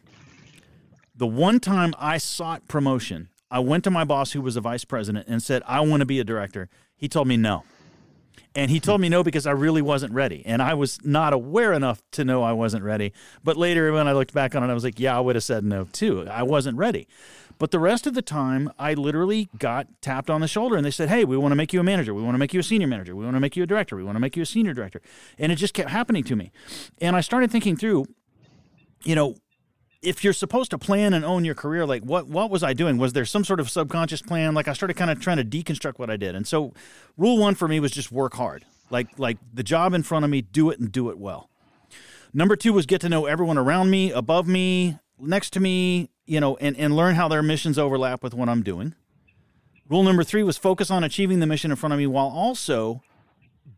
The 1.14 1.24
one 1.24 1.60
time 1.60 1.94
I 1.96 2.18
sought 2.18 2.66
promotion, 2.66 3.28
I 3.48 3.60
went 3.60 3.84
to 3.84 3.90
my 3.92 4.02
boss, 4.02 4.32
who 4.32 4.40
was 4.40 4.56
a 4.56 4.60
vice 4.60 4.84
president, 4.84 5.28
and 5.28 5.40
said, 5.40 5.62
I 5.64 5.78
want 5.82 6.00
to 6.00 6.06
be 6.06 6.18
a 6.18 6.24
director. 6.24 6.68
He 6.96 7.08
told 7.08 7.28
me 7.28 7.36
no. 7.36 7.62
And 8.56 8.68
he 8.68 8.80
told 8.80 9.00
me 9.00 9.08
no 9.08 9.22
because 9.22 9.46
I 9.46 9.52
really 9.52 9.80
wasn't 9.80 10.12
ready. 10.12 10.42
And 10.44 10.60
I 10.60 10.74
was 10.74 10.98
not 11.04 11.32
aware 11.32 11.72
enough 11.72 12.02
to 12.10 12.24
know 12.24 12.42
I 12.42 12.50
wasn't 12.50 12.82
ready. 12.82 13.12
But 13.44 13.56
later, 13.56 13.92
when 13.92 14.08
I 14.08 14.12
looked 14.12 14.34
back 14.34 14.56
on 14.56 14.64
it, 14.64 14.66
I 14.68 14.74
was 14.74 14.82
like, 14.82 14.98
yeah, 14.98 15.16
I 15.16 15.20
would 15.20 15.36
have 15.36 15.44
said 15.44 15.62
no 15.62 15.84
too. 15.84 16.26
I 16.28 16.42
wasn't 16.42 16.78
ready. 16.78 17.06
But 17.58 17.70
the 17.70 17.78
rest 17.78 18.06
of 18.06 18.14
the 18.14 18.22
time, 18.22 18.70
I 18.78 18.94
literally 18.94 19.48
got 19.58 19.86
tapped 20.02 20.28
on 20.28 20.40
the 20.40 20.48
shoulder 20.48 20.76
and 20.76 20.84
they 20.84 20.90
said, 20.90 21.08
Hey, 21.08 21.24
we 21.24 21.36
want 21.36 21.52
to 21.52 21.56
make 21.56 21.72
you 21.72 21.80
a 21.80 21.84
manager. 21.84 22.12
We 22.12 22.22
want 22.22 22.34
to 22.34 22.38
make 22.38 22.52
you 22.52 22.60
a 22.60 22.62
senior 22.62 22.86
manager. 22.86 23.16
We 23.16 23.24
want 23.24 23.36
to 23.36 23.40
make 23.40 23.56
you 23.56 23.62
a 23.62 23.66
director. 23.66 23.96
We 23.96 24.04
want 24.04 24.16
to 24.16 24.20
make 24.20 24.36
you 24.36 24.42
a 24.42 24.46
senior 24.46 24.74
director. 24.74 25.00
And 25.38 25.50
it 25.50 25.56
just 25.56 25.74
kept 25.74 25.90
happening 25.90 26.24
to 26.24 26.36
me. 26.36 26.52
And 27.00 27.16
I 27.16 27.20
started 27.20 27.50
thinking 27.50 27.76
through, 27.76 28.06
you 29.04 29.14
know, 29.14 29.36
if 30.02 30.22
you're 30.22 30.32
supposed 30.32 30.70
to 30.70 30.78
plan 30.78 31.14
and 31.14 31.24
own 31.24 31.44
your 31.44 31.54
career, 31.54 31.86
like 31.86 32.02
what 32.02 32.28
what 32.28 32.50
was 32.50 32.62
I 32.62 32.74
doing? 32.74 32.98
Was 32.98 33.12
there 33.14 33.24
some 33.24 33.44
sort 33.44 33.60
of 33.60 33.70
subconscious 33.70 34.22
plan? 34.22 34.54
Like 34.54 34.68
I 34.68 34.72
started 34.72 34.94
kind 34.94 35.10
of 35.10 35.20
trying 35.20 35.38
to 35.38 35.44
deconstruct 35.44 35.98
what 35.98 36.10
I 36.10 36.16
did. 36.16 36.34
And 36.34 36.46
so 36.46 36.74
rule 37.16 37.38
one 37.38 37.54
for 37.54 37.66
me 37.66 37.80
was 37.80 37.90
just 37.90 38.12
work 38.12 38.34
hard. 38.34 38.64
Like 38.90 39.18
like 39.18 39.38
the 39.52 39.62
job 39.62 39.94
in 39.94 40.02
front 40.02 40.24
of 40.24 40.30
me, 40.30 40.42
do 40.42 40.70
it 40.70 40.78
and 40.78 40.92
do 40.92 41.10
it 41.10 41.18
well. 41.18 41.50
Number 42.32 42.54
two 42.54 42.72
was 42.72 42.84
get 42.86 43.00
to 43.00 43.08
know 43.08 43.24
everyone 43.24 43.56
around 43.56 43.90
me, 43.90 44.10
above 44.10 44.46
me, 44.46 44.98
next 45.18 45.54
to 45.54 45.60
me, 45.60 46.10
you 46.26 46.40
know, 46.40 46.56
and, 46.56 46.76
and 46.76 46.94
learn 46.96 47.14
how 47.14 47.28
their 47.28 47.42
missions 47.42 47.78
overlap 47.78 48.22
with 48.22 48.34
what 48.34 48.48
I'm 48.48 48.62
doing. 48.62 48.94
Rule 49.88 50.02
number 50.02 50.24
three 50.24 50.42
was 50.42 50.58
focus 50.58 50.90
on 50.90 51.04
achieving 51.04 51.40
the 51.40 51.46
mission 51.46 51.70
in 51.70 51.76
front 51.76 51.92
of 51.92 51.98
me 51.98 52.06
while 52.06 52.26
also 52.26 53.02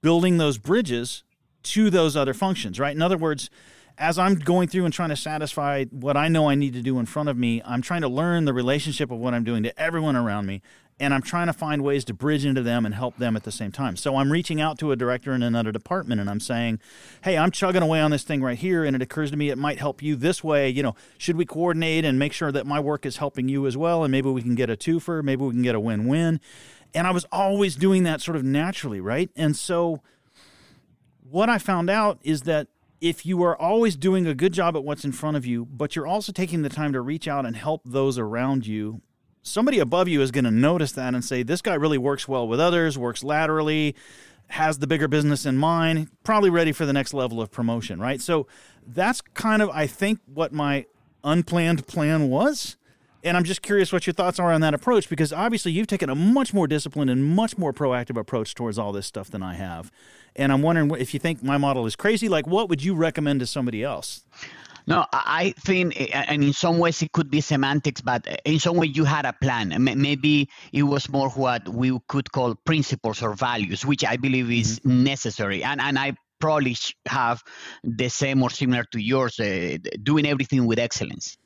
building 0.00 0.38
those 0.38 0.58
bridges 0.58 1.22
to 1.64 1.90
those 1.90 2.16
other 2.16 2.32
functions, 2.32 2.80
right? 2.80 2.94
In 2.94 3.02
other 3.02 3.18
words, 3.18 3.50
as 3.98 4.18
I'm 4.18 4.36
going 4.36 4.68
through 4.68 4.84
and 4.84 4.94
trying 4.94 5.08
to 5.10 5.16
satisfy 5.16 5.84
what 5.90 6.16
I 6.16 6.28
know 6.28 6.48
I 6.48 6.54
need 6.54 6.72
to 6.74 6.82
do 6.82 6.98
in 6.98 7.06
front 7.06 7.28
of 7.28 7.36
me, 7.36 7.60
I'm 7.64 7.82
trying 7.82 8.02
to 8.02 8.08
learn 8.08 8.44
the 8.44 8.54
relationship 8.54 9.10
of 9.10 9.18
what 9.18 9.34
I'm 9.34 9.44
doing 9.44 9.64
to 9.64 9.80
everyone 9.80 10.16
around 10.16 10.46
me 10.46 10.62
and 11.00 11.14
I'm 11.14 11.22
trying 11.22 11.46
to 11.46 11.52
find 11.52 11.82
ways 11.82 12.04
to 12.06 12.14
bridge 12.14 12.44
into 12.44 12.62
them 12.62 12.84
and 12.84 12.94
help 12.94 13.16
them 13.16 13.36
at 13.36 13.44
the 13.44 13.52
same 13.52 13.70
time. 13.70 13.96
So 13.96 14.16
I'm 14.16 14.32
reaching 14.32 14.60
out 14.60 14.78
to 14.78 14.92
a 14.92 14.96
director 14.96 15.32
in 15.32 15.42
another 15.42 15.72
department 15.72 16.20
and 16.20 16.28
I'm 16.28 16.40
saying, 16.40 16.80
"Hey, 17.22 17.36
I'm 17.36 17.50
chugging 17.50 17.82
away 17.82 18.00
on 18.00 18.10
this 18.10 18.24
thing 18.24 18.42
right 18.42 18.58
here 18.58 18.84
and 18.84 18.96
it 18.96 19.02
occurs 19.02 19.30
to 19.30 19.36
me 19.36 19.50
it 19.50 19.58
might 19.58 19.78
help 19.78 20.02
you 20.02 20.16
this 20.16 20.42
way, 20.42 20.68
you 20.68 20.82
know, 20.82 20.94
should 21.16 21.36
we 21.36 21.44
coordinate 21.44 22.04
and 22.04 22.18
make 22.18 22.32
sure 22.32 22.50
that 22.52 22.66
my 22.66 22.80
work 22.80 23.06
is 23.06 23.18
helping 23.18 23.48
you 23.48 23.66
as 23.66 23.76
well 23.76 24.04
and 24.04 24.10
maybe 24.10 24.28
we 24.28 24.42
can 24.42 24.54
get 24.54 24.70
a 24.70 24.76
twofer, 24.76 25.22
maybe 25.22 25.44
we 25.44 25.52
can 25.52 25.62
get 25.62 25.74
a 25.74 25.80
win-win." 25.80 26.40
And 26.94 27.06
I 27.06 27.10
was 27.10 27.26
always 27.30 27.76
doing 27.76 28.02
that 28.04 28.20
sort 28.20 28.36
of 28.36 28.44
naturally, 28.44 29.00
right? 29.00 29.30
And 29.36 29.54
so 29.54 30.02
what 31.22 31.48
I 31.48 31.58
found 31.58 31.90
out 31.90 32.18
is 32.22 32.42
that 32.42 32.68
if 33.00 33.24
you 33.24 33.42
are 33.42 33.56
always 33.56 33.94
doing 33.94 34.26
a 34.26 34.34
good 34.34 34.52
job 34.52 34.74
at 34.74 34.82
what's 34.82 35.04
in 35.04 35.12
front 35.12 35.36
of 35.36 35.46
you, 35.46 35.64
but 35.66 35.94
you're 35.94 36.06
also 36.06 36.32
taking 36.32 36.62
the 36.62 36.68
time 36.68 36.92
to 36.92 37.00
reach 37.00 37.28
out 37.28 37.46
and 37.46 37.56
help 37.56 37.82
those 37.84 38.18
around 38.18 38.66
you 38.66 39.02
somebody 39.48 39.78
above 39.78 40.08
you 40.08 40.22
is 40.22 40.30
going 40.30 40.44
to 40.44 40.50
notice 40.50 40.92
that 40.92 41.14
and 41.14 41.24
say, 41.24 41.42
this 41.42 41.62
guy 41.62 41.74
really 41.74 41.98
works 41.98 42.28
well 42.28 42.46
with 42.46 42.60
others, 42.60 42.96
works 42.98 43.24
laterally, 43.24 43.94
has 44.48 44.78
the 44.78 44.86
bigger 44.86 45.08
business 45.08 45.44
in 45.44 45.56
mind, 45.56 46.08
probably 46.24 46.50
ready 46.50 46.72
for 46.72 46.86
the 46.86 46.92
next 46.92 47.12
level 47.12 47.40
of 47.40 47.50
promotion, 47.50 48.00
right? 48.00 48.20
So 48.20 48.46
that's 48.86 49.20
kind 49.20 49.60
of, 49.62 49.70
I 49.70 49.86
think, 49.86 50.20
what 50.26 50.52
my 50.52 50.86
unplanned 51.22 51.86
plan 51.86 52.28
was. 52.30 52.76
And 53.24 53.36
I'm 53.36 53.44
just 53.44 53.62
curious 53.62 53.92
what 53.92 54.06
your 54.06 54.14
thoughts 54.14 54.38
are 54.38 54.52
on 54.52 54.60
that 54.60 54.74
approach 54.74 55.08
because 55.08 55.32
obviously 55.32 55.72
you've 55.72 55.88
taken 55.88 56.08
a 56.08 56.14
much 56.14 56.54
more 56.54 56.66
disciplined 56.66 57.10
and 57.10 57.24
much 57.24 57.58
more 57.58 57.72
proactive 57.72 58.18
approach 58.18 58.54
towards 58.54 58.78
all 58.78 58.92
this 58.92 59.06
stuff 59.06 59.30
than 59.30 59.42
I 59.42 59.54
have. 59.54 59.90
And 60.36 60.52
I'm 60.52 60.62
wondering 60.62 60.90
if 60.98 61.12
you 61.12 61.20
think 61.20 61.42
my 61.42 61.58
model 61.58 61.84
is 61.84 61.96
crazy, 61.96 62.28
like 62.28 62.46
what 62.46 62.68
would 62.68 62.82
you 62.82 62.94
recommend 62.94 63.40
to 63.40 63.46
somebody 63.46 63.82
else? 63.82 64.24
No, 64.88 65.04
I 65.12 65.52
think, 65.58 65.96
and 66.14 66.42
in 66.42 66.54
some 66.54 66.78
ways 66.78 67.02
it 67.02 67.12
could 67.12 67.30
be 67.30 67.42
semantics, 67.42 68.00
but 68.00 68.26
in 68.46 68.58
some 68.58 68.76
way 68.78 68.86
you 68.86 69.04
had 69.04 69.26
a 69.26 69.34
plan. 69.34 69.74
Maybe 69.78 70.48
it 70.72 70.82
was 70.82 71.10
more 71.10 71.28
what 71.28 71.68
we 71.68 71.98
could 72.08 72.32
call 72.32 72.54
principles 72.54 73.22
or 73.22 73.34
values, 73.34 73.84
which 73.84 74.02
I 74.02 74.16
believe 74.16 74.50
is 74.50 74.80
mm-hmm. 74.80 75.04
necessary. 75.04 75.62
And 75.62 75.78
and 75.78 75.98
I 75.98 76.16
probably 76.40 76.74
have 77.06 77.42
the 77.84 78.08
same 78.08 78.42
or 78.42 78.48
similar 78.48 78.84
to 78.92 78.98
yours, 78.98 79.38
uh, 79.38 79.76
doing 80.02 80.26
everything 80.26 80.64
with 80.66 80.78
excellence. 80.78 81.36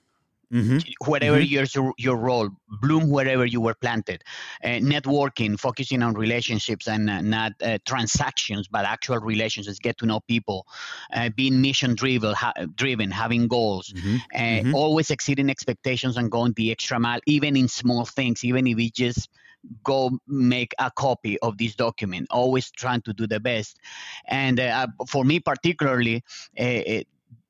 Mm-hmm. 0.53 0.79
Whatever 1.11 1.39
mm-hmm. 1.39 1.79
your 1.79 1.95
your 1.97 2.17
role, 2.17 2.51
bloom 2.69 3.09
wherever 3.09 3.47
you 3.47 3.61
were 3.61 3.75
planted. 3.75 4.23
Uh, 4.63 4.81
networking, 4.81 5.59
focusing 5.59 6.03
on 6.03 6.15
relationships 6.15 6.87
and 6.89 7.09
uh, 7.09 7.21
not 7.23 7.53
uh, 7.63 7.79
transactions, 7.87 8.69
but 8.69 8.85
actual 8.85 9.19
relationships. 9.19 9.79
Get 9.79 9.99
to 9.99 10.07
know 10.07 10.21
people, 10.21 10.67
uh, 11.13 11.31
being 11.35 11.61
mission 11.61 11.95
driven, 11.95 12.35
ha- 12.35 12.53
driven, 12.75 13.11
having 13.11 13.49
goals, 13.49 13.93
mm-hmm. 13.93 14.17
Uh, 14.35 14.39
mm-hmm. 14.39 14.75
always 14.75 15.11
exceeding 15.11 15.49
expectations 15.49 16.17
and 16.17 16.31
going 16.31 16.53
the 16.55 16.71
extra 16.71 17.01
mile, 17.01 17.21
even 17.27 17.57
in 17.57 17.69
small 17.69 18.05
things, 18.05 18.45
even 18.45 18.67
if 18.67 18.79
it 18.79 18.95
just 18.95 19.29
go 19.85 20.11
make 20.27 20.75
a 20.79 20.91
copy 20.91 21.39
of 21.39 21.57
this 21.57 21.75
document 21.75 22.27
always 22.31 22.71
trying 22.71 23.01
to 23.01 23.13
do 23.13 23.27
the 23.27 23.39
best 23.39 23.79
and 24.27 24.59
uh, 24.59 24.87
for 25.07 25.25
me 25.25 25.39
particularly 25.39 26.25
uh, 26.59 27.03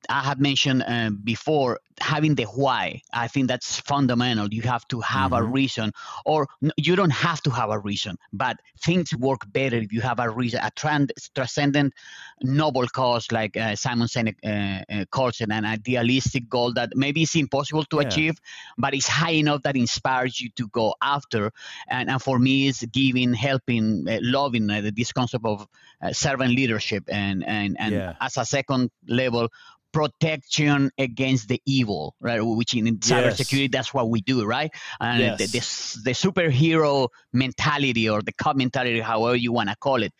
I 0.08 0.22
have 0.22 0.40
mentioned 0.40 0.82
uh, 0.86 1.10
before, 1.10 1.80
having 2.00 2.34
the 2.34 2.44
why. 2.44 3.00
I 3.12 3.28
think 3.28 3.48
that's 3.48 3.78
fundamental. 3.80 4.48
You 4.52 4.62
have 4.62 4.86
to 4.88 5.00
have 5.00 5.32
mm-hmm. 5.32 5.44
a 5.44 5.50
reason, 5.50 5.92
or 6.24 6.48
you 6.76 6.96
don't 6.96 7.10
have 7.10 7.42
to 7.42 7.50
have 7.50 7.70
a 7.70 7.78
reason, 7.78 8.16
but 8.32 8.56
things 8.80 9.14
work 9.14 9.40
better 9.52 9.76
if 9.76 9.92
you 9.92 10.00
have 10.00 10.18
a 10.18 10.28
reason, 10.28 10.60
a 10.62 10.70
trend, 10.70 11.12
transcendent, 11.34 11.94
noble 12.42 12.86
cause, 12.88 13.30
like 13.30 13.56
uh, 13.56 13.76
Simon 13.76 14.08
Sinek 14.08 14.36
uh, 14.44 14.92
uh, 14.92 15.04
calls 15.10 15.40
it, 15.40 15.50
an 15.50 15.64
idealistic 15.64 16.48
goal 16.48 16.72
that 16.74 16.90
maybe 16.96 17.22
is 17.22 17.34
impossible 17.34 17.84
to 17.84 17.96
yeah. 17.96 18.08
achieve, 18.08 18.34
but 18.78 18.94
it's 18.94 19.08
high 19.08 19.32
enough 19.32 19.62
that 19.62 19.76
inspires 19.76 20.40
you 20.40 20.50
to 20.56 20.66
go 20.68 20.94
after. 21.02 21.52
And, 21.88 22.10
and 22.10 22.20
for 22.20 22.38
me, 22.38 22.68
it's 22.68 22.84
giving, 22.86 23.32
helping, 23.34 24.08
uh, 24.08 24.18
loving 24.22 24.70
uh, 24.70 24.90
this 24.94 25.12
concept 25.12 25.44
of 25.44 25.66
servant 26.12 26.50
leadership, 26.50 27.04
and 27.08 27.44
and 27.46 27.76
and 27.78 27.94
yeah. 27.94 28.14
as 28.20 28.36
a 28.36 28.44
second 28.44 28.90
level 29.06 29.48
protection 29.92 30.90
against 30.98 31.48
the 31.48 31.60
evil, 31.66 32.14
right? 32.20 32.40
Which 32.40 32.74
in 32.74 32.86
cybersecurity, 32.98 33.62
yes. 33.62 33.70
that's 33.72 33.94
what 33.94 34.08
we 34.08 34.20
do, 34.20 34.44
right? 34.44 34.70
And 35.00 35.20
yes. 35.20 35.38
the, 35.38 35.46
the, 35.46 36.10
the, 36.10 36.10
superhero 36.12 37.08
mentality 37.32 38.08
or 38.08 38.22
the 38.22 38.32
cop 38.32 38.56
mentality, 38.56 39.00
however 39.00 39.36
you 39.36 39.52
want 39.52 39.68
to 39.68 39.76
call 39.76 40.02
it, 40.02 40.12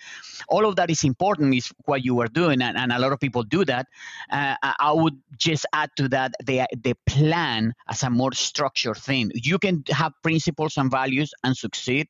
all 0.49 0.67
of 0.67 0.77
that 0.77 0.91
is 0.91 1.05
important. 1.05 1.55
Is 1.55 1.73
what 1.85 2.05
you 2.05 2.21
are 2.21 2.29
doing, 2.29 2.63
and, 2.63 2.77
and 2.77 2.93
a 2.93 2.99
lot 2.99 3.13
of 3.13 3.21
people 3.21 3.43
do 3.43 3.65
that. 3.65 3.87
Uh, 4.31 4.57
I 4.63 4.93
would 4.93 5.19
just 5.37 5.67
add 5.73 5.91
to 5.97 6.09
that 6.09 6.33
the 6.45 6.67
the 6.83 6.95
plan 7.07 7.75
as 7.89 8.03
a 8.03 8.11
more 8.11 8.33
structured 8.33 8.99
thing. 8.99 9.31
You 9.35 9.59
can 9.59 9.85
have 9.91 10.13
principles 10.23 10.77
and 10.77 10.91
values 10.91 11.33
and 11.45 11.57
succeed 11.57 12.09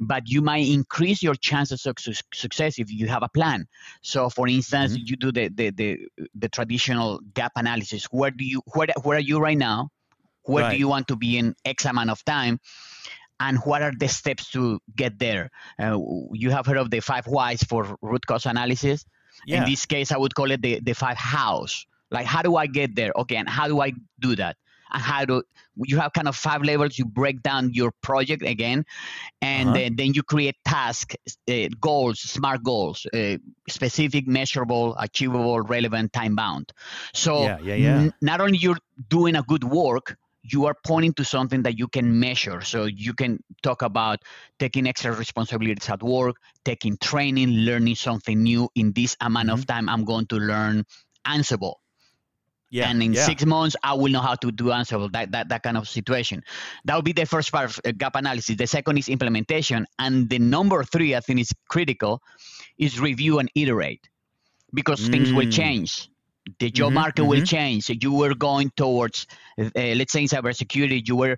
but 0.00 0.28
you 0.28 0.42
might 0.42 0.66
increase 0.66 1.22
your 1.22 1.34
chances 1.34 1.86
of 1.86 1.96
su- 1.98 2.12
success 2.32 2.78
if 2.78 2.90
you 2.90 3.08
have 3.08 3.22
a 3.22 3.28
plan. 3.28 3.66
So, 4.02 4.30
for 4.30 4.48
instance, 4.48 4.92
mm-hmm. 4.92 5.02
you 5.06 5.16
do 5.16 5.32
the, 5.32 5.48
the, 5.48 5.70
the 5.70 5.98
the 6.34 6.48
traditional 6.48 7.20
gap 7.34 7.52
analysis. 7.56 8.04
Where 8.10 8.30
do 8.30 8.44
you 8.44 8.62
where 8.74 8.88
where 9.02 9.18
are 9.18 9.20
you 9.20 9.38
right 9.38 9.58
now? 9.58 9.90
Where 10.44 10.64
right. 10.64 10.72
do 10.72 10.78
you 10.78 10.88
want 10.88 11.08
to 11.08 11.16
be 11.16 11.38
in 11.38 11.54
X 11.64 11.84
amount 11.84 12.10
of 12.10 12.24
time? 12.24 12.60
And 13.40 13.58
what 13.58 13.82
are 13.82 13.92
the 13.96 14.08
steps 14.08 14.50
to 14.50 14.80
get 14.96 15.18
there? 15.18 15.50
Uh, 15.80 15.98
you 16.32 16.50
have 16.50 16.66
heard 16.66 16.78
of 16.78 16.90
the 16.90 17.00
five 17.00 17.26
whys 17.26 17.62
for 17.62 17.96
root 18.02 18.26
cause 18.26 18.46
analysis. 18.46 19.04
Yeah. 19.46 19.62
In 19.62 19.70
this 19.70 19.86
case, 19.86 20.10
I 20.10 20.16
would 20.16 20.34
call 20.34 20.50
it 20.50 20.60
the, 20.60 20.80
the 20.80 20.94
five 20.94 21.16
hows. 21.16 21.86
Like, 22.10 22.26
how 22.26 22.42
do 22.42 22.56
I 22.56 22.66
get 22.66 22.96
there? 22.96 23.12
Okay, 23.14 23.36
and 23.36 23.48
how 23.48 23.68
do 23.68 23.80
I 23.80 23.92
do 24.18 24.34
that? 24.36 24.56
And 24.92 25.02
how 25.02 25.24
to 25.24 25.42
you 25.84 25.98
have 25.98 26.12
kind 26.12 26.28
of 26.28 26.36
five 26.36 26.62
levels 26.62 26.98
you 26.98 27.04
break 27.04 27.42
down 27.42 27.72
your 27.72 27.92
project 28.02 28.42
again 28.42 28.84
and 29.40 29.68
uh-huh. 29.68 29.78
then, 29.78 29.96
then 29.96 30.14
you 30.14 30.22
create 30.22 30.56
tasks 30.64 31.16
uh, 31.50 31.68
goals 31.80 32.20
smart 32.20 32.62
goals 32.62 33.06
uh, 33.14 33.36
specific 33.68 34.26
measurable 34.26 34.96
achievable 34.98 35.60
relevant 35.60 36.12
time 36.12 36.34
bound 36.34 36.72
so 37.14 37.42
yeah, 37.42 37.58
yeah, 37.62 37.74
yeah. 37.74 37.98
N- 37.98 38.14
not 38.20 38.40
only 38.40 38.58
you're 38.58 38.78
doing 39.08 39.36
a 39.36 39.42
good 39.42 39.64
work 39.64 40.16
you 40.50 40.66
are 40.66 40.74
pointing 40.84 41.12
to 41.14 41.24
something 41.24 41.62
that 41.62 41.78
you 41.78 41.88
can 41.88 42.18
measure. 42.18 42.60
So 42.62 42.84
you 42.84 43.14
can 43.14 43.42
talk 43.62 43.82
about 43.82 44.20
taking 44.58 44.86
extra 44.86 45.12
responsibilities 45.12 45.88
at 45.88 46.02
work, 46.02 46.36
taking 46.64 46.96
training, 46.96 47.50
learning 47.50 47.96
something 47.96 48.42
new 48.42 48.68
in 48.74 48.92
this 48.92 49.16
amount 49.20 49.48
mm-hmm. 49.48 49.58
of 49.58 49.66
time. 49.66 49.88
I'm 49.88 50.04
going 50.04 50.26
to 50.26 50.36
learn 50.36 50.84
Ansible. 51.26 51.74
Yeah, 52.70 52.90
and 52.90 53.02
in 53.02 53.14
yeah. 53.14 53.24
six 53.24 53.46
months, 53.46 53.76
I 53.82 53.94
will 53.94 54.12
know 54.12 54.20
how 54.20 54.34
to 54.34 54.52
do 54.52 54.64
Ansible, 54.64 55.10
that, 55.12 55.32
that, 55.32 55.48
that 55.48 55.62
kind 55.62 55.76
of 55.76 55.88
situation. 55.88 56.42
That 56.84 56.96
would 56.96 57.04
be 57.04 57.12
the 57.12 57.24
first 57.24 57.50
part 57.50 57.70
of 57.70 57.80
uh, 57.84 57.92
gap 57.92 58.14
analysis. 58.14 58.56
The 58.56 58.66
second 58.66 58.98
is 58.98 59.08
implementation. 59.08 59.86
And 59.98 60.28
the 60.28 60.38
number 60.38 60.84
three, 60.84 61.14
I 61.14 61.20
think 61.20 61.40
is 61.40 61.52
critical, 61.68 62.20
is 62.76 63.00
review 63.00 63.38
and 63.38 63.50
iterate 63.54 64.06
because 64.74 65.00
mm. 65.00 65.10
things 65.12 65.32
will 65.32 65.46
mm. 65.46 65.52
change. 65.52 66.10
The 66.58 66.70
job 66.70 66.88
mm-hmm, 66.88 66.94
market 66.94 67.22
mm-hmm. 67.22 67.30
will 67.30 67.44
change. 67.44 67.84
So 67.84 67.94
you 68.00 68.12
were 68.12 68.34
going 68.34 68.70
towards, 68.74 69.26
uh, 69.58 69.68
let's 69.74 70.12
say 70.12 70.22
in 70.22 70.28
cybersecurity, 70.28 71.06
you 71.06 71.14
were 71.14 71.36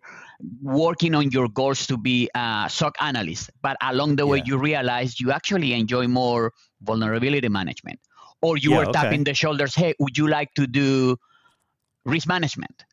working 0.63 1.17
on 1.17 1.33
your 1.33 1.49
goals 1.49 1.87
to 1.89 1.97
be 1.97 2.31
a 2.35 2.69
SOC 2.71 2.95
analyst, 3.01 3.51
but 3.61 3.77
along 3.83 4.17
the 4.17 4.27
way, 4.27 4.41
you 4.45 4.57
realized 4.57 5.19
you 5.19 5.33
actually 5.33 5.73
enjoy 5.73 6.07
more 6.07 6.53
vulnerability 6.81 7.49
management 7.49 7.99
or 8.43 8.57
you 8.57 8.71
yeah, 8.71 8.79
were 8.79 8.83
okay. 8.85 8.93
tapping 8.93 9.25
the 9.25 9.35
shoulders 9.35 9.75
hey 9.75 9.95
would 9.99 10.17
you 10.17 10.29
like 10.29 10.53
to 10.55 10.67
do 10.67 11.17
risk 12.05 12.27
management 12.27 12.85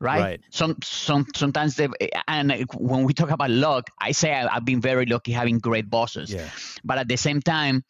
right, 0.00 0.20
right. 0.20 0.40
some 0.50 0.76
some 0.82 1.26
sometimes 1.34 1.76
they 1.76 1.88
and 2.28 2.66
when 2.74 3.04
we 3.04 3.12
talk 3.12 3.30
about 3.30 3.50
luck 3.50 3.88
i 4.00 4.12
say 4.12 4.32
I, 4.32 4.52
have 4.54 4.64
been 4.64 4.80
very 4.80 5.06
lucky 5.06 5.32
having 5.32 5.58
great 5.58 5.88
bosses 5.88 6.32
yeah. 6.32 6.48
but 6.84 6.98
at 6.98 7.08
the 7.08 7.16
same 7.16 7.40
time 7.40 7.84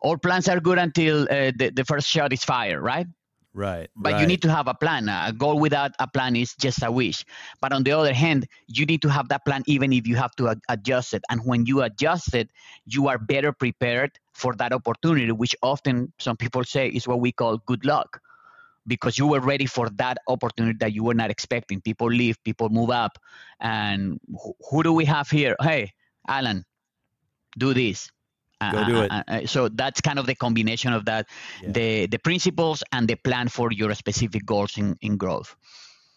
all 0.00 0.18
plans 0.18 0.48
are 0.48 0.60
good 0.60 0.78
until 0.78 1.22
uh, 1.22 1.52
the, 1.56 1.72
the 1.74 1.84
first 1.84 2.08
shot 2.08 2.32
is 2.32 2.44
fired 2.44 2.80
right 2.80 3.06
Right. 3.54 3.88
But 3.94 4.14
right. 4.14 4.20
you 4.20 4.26
need 4.26 4.42
to 4.42 4.50
have 4.50 4.66
a 4.66 4.74
plan. 4.74 5.08
A 5.08 5.32
goal 5.32 5.60
without 5.60 5.92
a 6.00 6.08
plan 6.08 6.34
is 6.34 6.54
just 6.56 6.82
a 6.82 6.90
wish. 6.90 7.24
But 7.60 7.72
on 7.72 7.84
the 7.84 7.92
other 7.92 8.12
hand, 8.12 8.48
you 8.66 8.84
need 8.84 9.00
to 9.02 9.08
have 9.08 9.28
that 9.28 9.44
plan 9.44 9.62
even 9.66 9.92
if 9.92 10.08
you 10.08 10.16
have 10.16 10.34
to 10.36 10.56
adjust 10.68 11.14
it. 11.14 11.22
And 11.30 11.40
when 11.44 11.64
you 11.64 11.82
adjust 11.82 12.34
it, 12.34 12.50
you 12.84 13.06
are 13.06 13.16
better 13.16 13.52
prepared 13.52 14.18
for 14.32 14.56
that 14.56 14.72
opportunity, 14.72 15.30
which 15.30 15.54
often 15.62 16.12
some 16.18 16.36
people 16.36 16.64
say 16.64 16.88
is 16.88 17.06
what 17.06 17.20
we 17.20 17.30
call 17.30 17.58
good 17.58 17.84
luck 17.84 18.20
because 18.86 19.16
you 19.16 19.26
were 19.26 19.40
ready 19.40 19.66
for 19.66 19.88
that 19.90 20.18
opportunity 20.28 20.76
that 20.80 20.92
you 20.92 21.04
were 21.04 21.14
not 21.14 21.30
expecting. 21.30 21.80
People 21.80 22.08
leave, 22.08 22.42
people 22.44 22.68
move 22.68 22.90
up. 22.90 23.18
And 23.60 24.20
who 24.68 24.82
do 24.82 24.92
we 24.92 25.04
have 25.04 25.30
here? 25.30 25.56
Hey, 25.60 25.92
Allan, 26.28 26.64
do 27.56 27.72
this. 27.72 28.10
Go 28.72 28.84
do 28.84 29.08
it. 29.10 29.48
So 29.48 29.68
that's 29.68 30.00
kind 30.00 30.18
of 30.18 30.26
the 30.26 30.34
combination 30.34 30.92
of 30.92 31.04
that, 31.06 31.26
yeah. 31.62 31.72
the 31.72 32.06
the 32.06 32.18
principles 32.18 32.82
and 32.92 33.08
the 33.08 33.16
plan 33.16 33.48
for 33.48 33.72
your 33.72 33.94
specific 33.94 34.44
goals 34.46 34.78
in, 34.78 34.96
in 35.00 35.16
growth. 35.16 35.56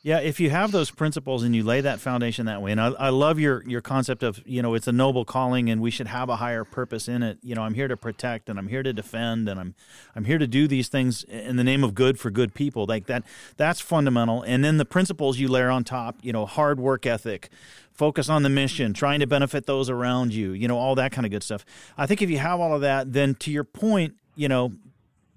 Yeah, 0.03 0.19
if 0.19 0.39
you 0.39 0.51
have 0.51 0.71
those 0.71 0.89
principles 0.89 1.43
and 1.43 1.53
you 1.53 1.63
lay 1.63 1.81
that 1.81 1.99
foundation 1.99 2.45
that 2.45 2.61
way, 2.61 2.71
and 2.71 2.79
I, 2.79 2.91
I 2.91 3.09
love 3.09 3.39
your 3.39 3.61
your 3.67 3.81
concept 3.81 4.23
of 4.23 4.41
you 4.45 4.61
know 4.61 4.73
it's 4.73 4.87
a 4.87 4.91
noble 4.93 5.25
calling 5.25 5.69
and 5.69 5.81
we 5.81 5.91
should 5.91 6.07
have 6.07 6.29
a 6.29 6.37
higher 6.37 6.63
purpose 6.63 7.09
in 7.09 7.23
it. 7.23 7.39
You 7.41 7.55
know, 7.55 7.63
I'm 7.63 7.73
here 7.73 7.89
to 7.89 7.97
protect 7.97 8.47
and 8.47 8.57
I'm 8.57 8.69
here 8.69 8.83
to 8.83 8.93
defend 8.93 9.49
and 9.49 9.59
I'm 9.59 9.75
I'm 10.15 10.23
here 10.23 10.37
to 10.37 10.47
do 10.47 10.65
these 10.65 10.87
things 10.87 11.25
in 11.25 11.57
the 11.57 11.63
name 11.63 11.83
of 11.83 11.93
good 11.93 12.19
for 12.19 12.29
good 12.29 12.53
people. 12.53 12.85
Like 12.87 13.07
that, 13.07 13.23
that's 13.57 13.81
fundamental. 13.81 14.43
And 14.43 14.63
then 14.63 14.77
the 14.77 14.85
principles 14.85 15.39
you 15.39 15.49
layer 15.49 15.69
on 15.69 15.83
top, 15.83 16.19
you 16.21 16.31
know, 16.31 16.45
hard 16.45 16.79
work 16.79 17.05
ethic, 17.05 17.49
focus 17.97 18.29
on 18.29 18.43
the 18.43 18.49
mission, 18.49 18.93
trying 18.93 19.19
to 19.19 19.27
benefit 19.27 19.65
those 19.65 19.89
around 19.89 20.33
you, 20.33 20.51
you 20.51 20.67
know, 20.67 20.77
all 20.77 20.95
that 20.95 21.11
kind 21.11 21.25
of 21.25 21.31
good 21.31 21.43
stuff. 21.43 21.65
I 21.97 22.05
think 22.05 22.21
if 22.21 22.29
you 22.29 22.37
have 22.37 22.59
all 22.59 22.75
of 22.75 22.81
that, 22.81 23.11
then 23.11 23.35
to 23.35 23.51
your 23.51 23.63
point, 23.63 24.15
you 24.35 24.47
know, 24.47 24.73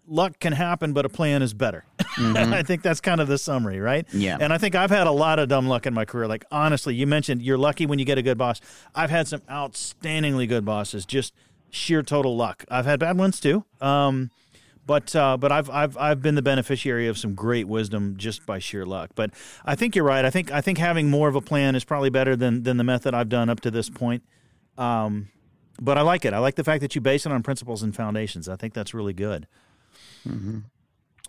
luck 0.07 0.38
can 0.40 0.52
happen, 0.52 0.93
but 0.93 1.07
a 1.07 1.09
plan 1.09 1.40
is 1.40 1.55
better. 1.55 1.85
Mm-hmm. 1.99 2.52
I 2.52 2.62
think 2.62 2.83
that's 2.83 3.00
kind 3.00 3.21
of 3.21 3.29
the 3.29 3.38
summary, 3.38 3.81
right? 3.81 4.07
Yeah. 4.12 4.37
And 4.38 4.52
I 4.52 4.59
think 4.59 4.75
I've 4.75 4.90
had 4.90 5.07
a 5.07 5.12
lot 5.12 5.38
of 5.38 5.49
dumb 5.49 5.69
luck 5.69 5.87
in 5.87 5.95
my 5.95 6.05
career. 6.05 6.26
Like, 6.26 6.45
honestly, 6.50 6.95
you 6.95 7.07
mentioned 7.07 7.40
you're 7.40 7.59
lucky 7.59 7.87
when 7.87 7.99
you 7.99 8.05
get 8.05 8.19
a 8.19 8.23
good 8.23 8.37
boss. 8.37 8.61
I've 8.95 9.11
had 9.11 9.26
some 9.26 9.40
outstandingly 9.43 10.47
good 10.47 10.64
bosses, 10.64 11.07
just 11.07 11.33
sheer 11.71 12.02
total 12.02 12.37
luck. 12.37 12.64
I've 12.71 12.85
had 12.85 13.00
bad 13.00 13.17
ones 13.17 13.40
too. 13.40 13.64
Um, 13.81 14.31
but 14.90 15.14
uh, 15.14 15.37
but 15.37 15.52
I've 15.52 15.70
I've 15.70 15.97
I've 15.97 16.20
been 16.20 16.35
the 16.35 16.42
beneficiary 16.42 17.06
of 17.06 17.16
some 17.16 17.37
great 17.37 17.68
wisdom 17.68 18.16
just 18.16 18.44
by 18.44 18.59
sheer 18.59 18.85
luck. 18.85 19.11
But 19.14 19.30
I 19.64 19.76
think 19.76 19.94
you're 19.94 20.04
right. 20.04 20.25
I 20.25 20.30
think 20.30 20.50
I 20.50 20.61
think 20.61 20.78
having 20.78 21.09
more 21.09 21.28
of 21.28 21.37
a 21.37 21.40
plan 21.40 21.76
is 21.76 21.85
probably 21.85 22.11
better 22.11 22.35
than 22.35 22.64
than 22.64 22.76
the 22.76 22.82
method 22.82 23.14
I've 23.14 23.28
done 23.28 23.49
up 23.49 23.61
to 23.61 23.70
this 23.70 23.88
point. 23.88 24.25
Um, 24.76 25.28
but 25.80 25.97
I 25.97 26.00
like 26.00 26.25
it. 26.25 26.32
I 26.32 26.38
like 26.38 26.56
the 26.56 26.64
fact 26.64 26.80
that 26.80 26.97
you 26.97 27.00
base 27.00 27.25
it 27.25 27.30
on 27.30 27.40
principles 27.44 27.85
and 27.85 27.94
foundations. 27.94 28.49
I 28.49 28.56
think 28.56 28.75
that's 28.75 28.92
really 28.92 29.12
good. 29.12 29.47
Mm-hmm. 30.28 30.59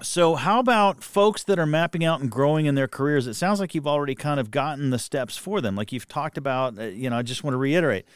So, 0.02 0.34
how 0.34 0.60
about 0.60 1.04
folks 1.04 1.44
that 1.44 1.60
are 1.60 1.68
mapping 1.68 2.04
out 2.04 2.20
and 2.20 2.32
growing 2.32 2.66
in 2.66 2.74
their 2.74 2.88
careers? 2.88 3.28
It 3.28 3.36
sounds 3.36 3.60
like 3.60 3.76
you've 3.76 3.86
already 3.86 4.16
kind 4.16 4.40
of 4.40 4.50
gotten 4.50 4.90
the 4.90 4.98
steps 4.98 5.38
for 5.38 5.62
them. 5.62 5.76
Like 5.76 5.92
you've 5.92 6.08
talked 6.08 6.40
about, 6.40 6.80
uh, 6.80 6.86
you 6.86 7.12
know, 7.12 7.18
I 7.20 7.22
just 7.22 7.44
want 7.44 7.54
to 7.54 7.60
reiterate 7.60 8.08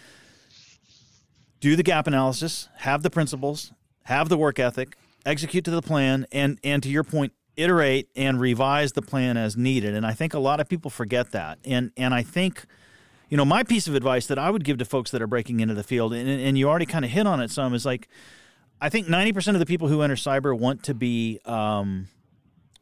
do 1.60 1.76
the 1.76 1.84
gap 1.84 2.08
analysis, 2.08 2.68
have 2.78 3.04
the 3.04 3.12
principles, 3.12 3.72
have 4.06 4.30
the 4.30 4.38
work 4.38 4.58
ethic, 4.58 4.98
execute 5.26 5.66
to 5.66 5.72
the 5.72 5.82
plan, 5.82 6.26
and, 6.32 6.60
and 6.64 6.84
to 6.84 6.90
your 6.90 7.04
point, 7.04 7.34
iterate 7.58 8.10
and 8.16 8.40
revise 8.40 8.94
the 8.94 9.02
plan 9.02 9.38
as 9.38 9.56
needed. 9.56 9.96
And 9.96 10.06
I 10.06 10.14
think 10.14 10.34
a 10.34 10.40
lot 10.40 10.60
of 10.60 10.68
people 10.68 10.92
forget 10.92 11.32
that. 11.32 11.58
And, 11.64 11.92
and 11.96 12.14
I 12.14 12.22
think, 12.22 12.66
you 13.30 13.38
know, 13.38 13.46
my 13.46 13.64
piece 13.64 13.88
of 13.88 13.96
advice 13.96 14.28
that 14.28 14.38
I 14.38 14.50
would 14.50 14.64
give 14.64 14.78
to 14.80 14.86
folks 14.86 15.12
that 15.12 15.22
are 15.22 15.28
breaking 15.28 15.62
into 15.62 15.74
the 15.74 15.84
field, 15.84 16.14
and, 16.14 16.30
and 16.30 16.58
you 16.58 16.70
already 16.70 16.86
kind 16.86 17.06
of 17.06 17.12
hit 17.12 17.26
on 17.26 17.42
it 17.42 17.52
some, 17.52 17.74
is 17.74 17.86
like, 17.86 18.08
I 18.82 18.90
think 18.90 19.08
90% 19.08 19.54
of 19.54 19.60
the 19.60 19.66
people 19.66 19.88
who 19.88 20.02
enter 20.02 20.16
cyber 20.16 20.58
want 20.58 20.84
to 20.84 20.94
be 20.94 21.40
um, 21.46 22.08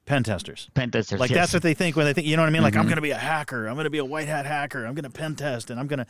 pen 0.05 0.23
testers. 0.23 0.69
Pen 0.73 0.91
testers. 0.91 1.19
Like 1.19 1.29
yes. 1.29 1.37
that's 1.37 1.53
what 1.53 1.63
they 1.63 1.73
think 1.73 1.95
when 1.95 2.05
they 2.05 2.13
think, 2.13 2.27
you 2.27 2.35
know 2.35 2.41
what 2.41 2.49
I 2.49 2.51
mean? 2.51 2.63
Like 2.63 2.73
mm-hmm. 2.73 2.81
I'm 2.81 2.87
going 2.87 2.97
to 2.97 3.01
be 3.01 3.11
a 3.11 3.17
hacker. 3.17 3.67
I'm 3.67 3.75
going 3.75 3.85
to 3.85 3.91
be 3.91 3.99
a 3.99 4.05
white 4.05 4.27
hat 4.27 4.45
hacker. 4.45 4.85
I'm 4.85 4.95
going 4.95 5.03
to 5.03 5.09
pen 5.09 5.35
test 5.35 5.69
and 5.69 5.79
I'm 5.79 5.87
going 5.87 5.99
to 5.99 6.07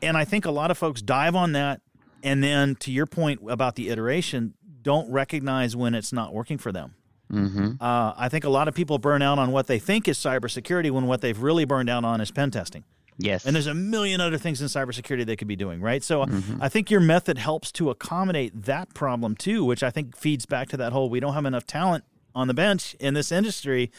and 0.00 0.16
I 0.16 0.24
think 0.24 0.44
a 0.44 0.50
lot 0.50 0.70
of 0.70 0.78
folks 0.78 1.02
dive 1.02 1.34
on 1.34 1.52
that 1.52 1.80
and 2.22 2.42
then 2.42 2.76
to 2.76 2.92
your 2.92 3.06
point 3.06 3.40
about 3.48 3.74
the 3.74 3.88
iteration 3.88 4.54
don't 4.82 5.10
recognize 5.10 5.76
when 5.76 5.94
it's 5.94 6.12
not 6.12 6.32
working 6.32 6.58
for 6.58 6.72
them. 6.72 6.94
Mm-hmm. 7.32 7.82
Uh, 7.82 8.12
I 8.16 8.28
think 8.28 8.44
a 8.44 8.50
lot 8.50 8.68
of 8.68 8.74
people 8.74 8.98
burn 8.98 9.22
out 9.22 9.38
on 9.38 9.52
what 9.52 9.66
they 9.66 9.78
think 9.78 10.06
is 10.06 10.18
cybersecurity 10.18 10.90
when 10.90 11.06
what 11.06 11.22
they've 11.22 11.38
really 11.38 11.64
burned 11.64 11.88
out 11.88 12.04
on 12.04 12.20
is 12.20 12.30
pen 12.30 12.50
testing. 12.50 12.84
Yes. 13.18 13.46
And 13.46 13.54
there's 13.54 13.66
a 13.66 13.74
million 13.74 14.20
other 14.20 14.38
things 14.38 14.60
in 14.60 14.68
cybersecurity 14.68 15.24
they 15.24 15.36
could 15.36 15.48
be 15.48 15.56
doing, 15.56 15.80
right? 15.80 16.02
So 16.02 16.24
mm-hmm. 16.24 16.62
I 16.62 16.68
think 16.68 16.90
your 16.90 17.00
method 17.00 17.38
helps 17.38 17.70
to 17.72 17.90
accommodate 17.90 18.64
that 18.64 18.94
problem 18.94 19.36
too, 19.36 19.64
which 19.64 19.82
I 19.82 19.90
think 19.90 20.16
feeds 20.16 20.46
back 20.46 20.68
to 20.70 20.76
that 20.78 20.92
whole 20.92 21.08
we 21.08 21.20
don't 21.20 21.34
have 21.34 21.46
enough 21.46 21.66
talent 21.66 22.04
on 22.34 22.48
the 22.48 22.54
bench 22.54 22.94
in 23.00 23.14
this 23.14 23.30
industry. 23.30 23.90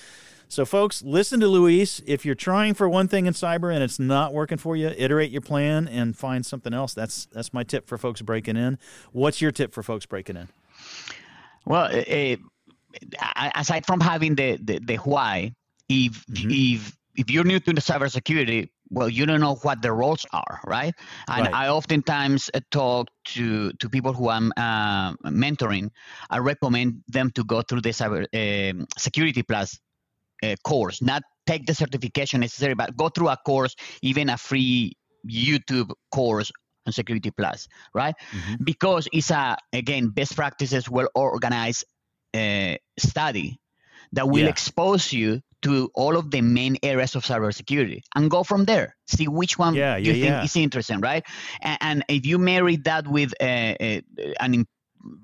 So, 0.49 0.65
folks, 0.65 1.01
listen 1.01 1.39
to 1.39 1.47
Luis. 1.47 1.99
If 2.05 2.25
you're 2.25 2.35
trying 2.35 2.75
for 2.75 2.87
one 2.87 3.07
thing 3.07 3.25
in 3.25 3.33
cyber 3.33 3.73
and 3.73 3.83
it's 3.83 3.97
not 3.97 4.33
working 4.33 4.59
for 4.59 4.75
you, 4.75 4.89
iterate 4.95 5.31
your 5.31 5.41
plan 5.41 5.87
and 5.87 6.15
find 6.15 6.45
something 6.45 6.73
else. 6.75 6.93
That's 6.93 7.25
that's 7.27 7.53
my 7.53 7.63
tip 7.63 7.87
for 7.87 7.97
folks 7.97 8.21
breaking 8.21 8.57
in. 8.57 8.77
What's 9.13 9.41
your 9.41 9.51
tip 9.51 9.73
for 9.73 9.81
folks 9.81 10.05
breaking 10.05 10.37
in? 10.37 10.49
Well, 11.65 11.89
uh, 11.93 12.35
aside 13.55 13.85
from 13.85 13.99
having 13.99 14.35
the, 14.35 14.57
the, 14.61 14.79
the 14.79 14.95
why, 14.97 15.53
if 15.89 16.25
mm-hmm. 16.25 16.49
if 16.51 16.97
if 17.15 17.29
you're 17.29 17.43
new 17.43 17.59
to 17.59 17.73
the 17.73 17.81
cybersecurity, 17.81 18.69
well, 18.89 19.09
you 19.09 19.25
don't 19.25 19.39
know 19.39 19.55
what 19.55 19.81
the 19.81 19.91
roles 19.91 20.25
are, 20.33 20.59
right? 20.65 20.93
And 21.27 21.45
right. 21.45 21.53
I 21.53 21.69
oftentimes 21.69 22.49
uh, 22.53 22.59
talk 22.71 23.07
to 23.35 23.71
to 23.73 23.89
people 23.89 24.13
who 24.13 24.29
I'm 24.29 24.51
uh, 24.57 25.13
mentoring. 25.25 25.89
I 26.29 26.39
recommend 26.39 27.03
them 27.07 27.31
to 27.31 27.43
go 27.43 27.61
through 27.61 27.81
the 27.81 27.89
cyber 27.89 28.25
uh, 28.33 28.85
security 28.97 29.43
plus 29.43 29.79
uh, 30.43 30.55
course, 30.63 31.01
not 31.01 31.23
take 31.45 31.65
the 31.65 31.73
certification 31.73 32.41
necessary, 32.41 32.73
but 32.73 32.95
go 32.95 33.09
through 33.09 33.29
a 33.29 33.37
course, 33.45 33.75
even 34.01 34.29
a 34.29 34.37
free 34.37 34.93
YouTube 35.27 35.91
course 36.11 36.51
on 36.85 36.93
Security 36.93 37.31
Plus, 37.31 37.67
right? 37.93 38.15
Mm-hmm. 38.31 38.63
Because 38.63 39.07
it's 39.11 39.31
a 39.31 39.57
again 39.71 40.09
best 40.09 40.35
practices, 40.35 40.89
well 40.89 41.07
organized 41.15 41.85
uh, 42.33 42.75
study 42.97 43.59
that 44.13 44.29
will 44.29 44.43
yeah. 44.43 44.49
expose 44.49 45.11
you 45.11 45.41
to 45.63 45.89
all 45.95 46.17
of 46.17 46.29
the 46.29 46.41
main 46.41 46.77
areas 46.83 47.15
of 47.15 47.23
cybersecurity 47.23 48.01
and 48.15 48.29
go 48.29 48.43
from 48.43 48.65
there. 48.65 48.95
See 49.07 49.27
which 49.27 49.57
one 49.57 49.75
yeah, 49.75 49.97
you 49.97 50.11
yeah, 50.11 50.41
think 50.41 50.45
is 50.45 50.55
interesting, 50.57 50.99
right? 50.99 51.25
And, 51.61 51.77
and, 51.81 52.05
if 52.09 52.25
you 52.25 52.37
marry 52.37 52.75
that 52.77 53.07
with 53.07 53.33
uh, 53.41 53.43
uh, 53.43 54.01
an 54.39 54.65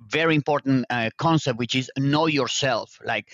very 0.07 0.35
important 0.35 0.85
uh, 0.89 1.09
concept, 1.17 1.59
which 1.59 1.75
is 1.75 1.91
know 1.97 2.27
yourself, 2.27 2.97
like 3.03 3.31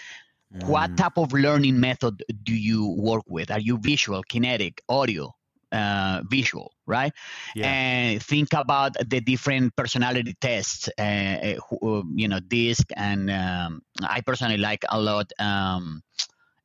mm. 0.54 0.68
what 0.68 0.98
type 0.98 1.18
of 1.18 1.32
learning 1.34 1.80
method 1.80 2.24
do 2.44 2.56
you 2.56 2.96
work 2.98 3.24
with? 3.28 3.52
Are 3.52 3.60
you 3.60 3.78
visual, 3.78 4.24
kinetic, 4.24 4.82
audio? 4.90 5.35
Uh, 5.76 6.22
visual, 6.30 6.72
right? 6.86 7.12
Yeah. 7.56 7.68
And 7.68 8.24
think 8.24 8.54
about 8.54 8.94
the 8.94 9.20
different 9.20 9.76
personality 9.76 10.36
tests, 10.40 10.90
uh, 10.98 11.02
uh, 11.02 11.56
uh, 11.84 12.04
you 12.16 12.28
know, 12.28 12.40
DISC, 12.40 12.86
and 12.96 13.30
um, 13.30 13.82
I 14.02 14.22
personally 14.22 14.58
like 14.58 14.84
a 14.90 15.00
lot 15.00 15.32
um, 15.40 16.02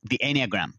the 0.05 0.19
Enneagram. 0.23 0.73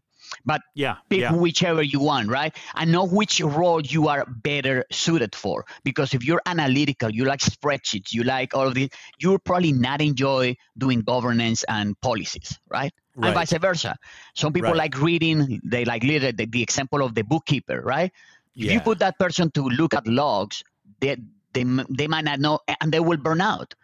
But 0.46 0.62
yeah, 0.74 0.96
pick 1.10 1.20
yeah. 1.20 1.34
whichever 1.34 1.82
you 1.82 2.00
want, 2.00 2.28
right? 2.28 2.56
And 2.74 2.90
know 2.90 3.06
which 3.06 3.40
role 3.42 3.82
you 3.82 4.08
are 4.08 4.24
better 4.26 4.84
suited 4.90 5.34
for. 5.34 5.66
Because 5.84 6.14
if 6.14 6.24
you're 6.24 6.40
analytical, 6.46 7.10
you 7.10 7.26
like 7.26 7.40
spreadsheets, 7.40 8.14
you 8.14 8.24
like 8.24 8.54
all 8.54 8.66
of 8.66 8.74
this, 8.74 8.88
you'll 9.18 9.38
probably 9.38 9.72
not 9.72 10.00
enjoy 10.00 10.56
doing 10.78 11.02
governance 11.02 11.64
and 11.68 12.00
policies, 12.00 12.58
right? 12.70 12.92
Right. 13.16 13.28
and 13.28 13.34
vice 13.34 13.52
versa. 13.58 13.96
Some 14.34 14.52
people 14.52 14.70
right. 14.70 14.78
like 14.78 15.00
reading, 15.00 15.60
they 15.64 15.84
like 15.84 16.02
the, 16.02 16.32
the, 16.32 16.62
example 16.62 17.02
of 17.02 17.14
the 17.14 17.22
bookkeeper, 17.22 17.80
right? 17.80 18.12
Yeah. 18.54 18.66
If 18.66 18.72
you 18.72 18.80
put 18.80 18.98
that 19.00 19.18
person 19.18 19.50
to 19.52 19.68
look 19.68 19.94
at 19.94 20.06
logs, 20.06 20.62
they, 21.00 21.16
they, 21.52 21.64
they 21.88 22.06
might 22.06 22.24
not 22.24 22.40
know 22.40 22.60
and 22.80 22.92
they 22.92 23.00
will 23.00 23.16
burn 23.16 23.40
out. 23.40 23.74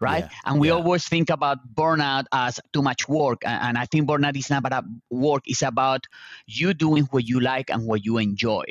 Right. 0.00 0.24
Yeah. 0.24 0.30
And 0.46 0.60
we 0.60 0.68
yeah. 0.68 0.74
always 0.74 1.06
think 1.06 1.30
about 1.30 1.58
burnout 1.76 2.24
as 2.32 2.58
too 2.72 2.82
much 2.82 3.08
work. 3.08 3.42
And 3.44 3.78
I 3.78 3.86
think 3.86 4.08
burnout 4.08 4.36
is 4.36 4.50
not 4.50 4.66
about 4.66 4.84
work, 5.10 5.42
it's 5.46 5.62
about 5.62 6.06
you 6.46 6.74
doing 6.74 7.04
what 7.12 7.28
you 7.28 7.38
like 7.38 7.70
and 7.70 7.86
what 7.86 8.04
you 8.04 8.18
enjoy. 8.18 8.64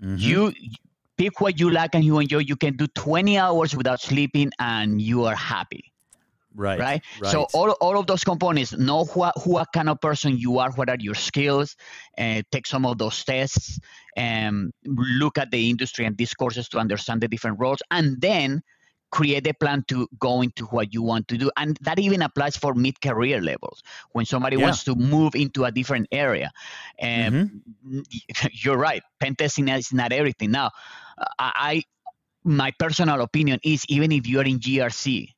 Mm-hmm. 0.00 0.16
You 0.18 0.52
pick 1.16 1.40
what 1.40 1.58
you 1.58 1.68
like 1.68 1.96
and 1.96 2.04
you 2.04 2.20
enjoy. 2.20 2.38
You 2.38 2.54
can 2.54 2.76
do 2.76 2.86
20 2.86 3.38
hours 3.38 3.74
without 3.74 4.00
sleeping 4.00 4.52
and 4.60 5.02
you 5.02 5.24
are 5.24 5.34
happy 5.34 5.91
Right, 6.54 6.78
right. 6.78 7.02
Right. 7.20 7.30
So 7.32 7.46
all, 7.52 7.70
all 7.72 7.98
of 7.98 8.06
those 8.06 8.24
components, 8.24 8.72
know 8.72 9.04
who, 9.04 9.24
who 9.42 9.52
what 9.52 9.68
kind 9.72 9.88
of 9.88 10.00
person 10.00 10.36
you 10.36 10.58
are, 10.58 10.70
what 10.72 10.88
are 10.88 10.96
your 10.98 11.14
skills, 11.14 11.76
uh, 12.18 12.42
take 12.50 12.66
some 12.66 12.86
of 12.86 12.98
those 12.98 13.24
tests, 13.24 13.78
and 14.16 14.72
look 14.84 15.38
at 15.38 15.50
the 15.50 15.70
industry 15.70 16.04
and 16.04 16.16
discourses 16.16 16.68
to 16.70 16.78
understand 16.78 17.20
the 17.20 17.28
different 17.28 17.58
roles, 17.58 17.82
and 17.90 18.20
then 18.20 18.62
create 19.10 19.46
a 19.46 19.52
plan 19.52 19.84
to 19.86 20.08
go 20.18 20.40
into 20.40 20.64
what 20.66 20.92
you 20.92 21.02
want 21.02 21.28
to 21.28 21.36
do. 21.36 21.50
And 21.56 21.78
that 21.82 21.98
even 21.98 22.22
applies 22.22 22.56
for 22.56 22.74
mid-career 22.74 23.40
levels. 23.40 23.82
When 24.12 24.24
somebody 24.24 24.56
yeah. 24.56 24.64
wants 24.64 24.84
to 24.84 24.94
move 24.94 25.34
into 25.34 25.64
a 25.64 25.70
different 25.70 26.08
area. 26.10 26.50
And 26.98 27.62
mm-hmm. 27.86 28.00
you're 28.52 28.78
right, 28.78 29.02
pen 29.20 29.36
testing 29.36 29.68
is 29.68 29.92
not 29.92 30.12
everything. 30.12 30.50
Now, 30.50 30.70
I 31.38 31.84
my 32.44 32.72
personal 32.72 33.20
opinion 33.20 33.60
is 33.62 33.84
even 33.88 34.10
if 34.10 34.26
you're 34.26 34.44
in 34.44 34.58
GRC, 34.58 35.28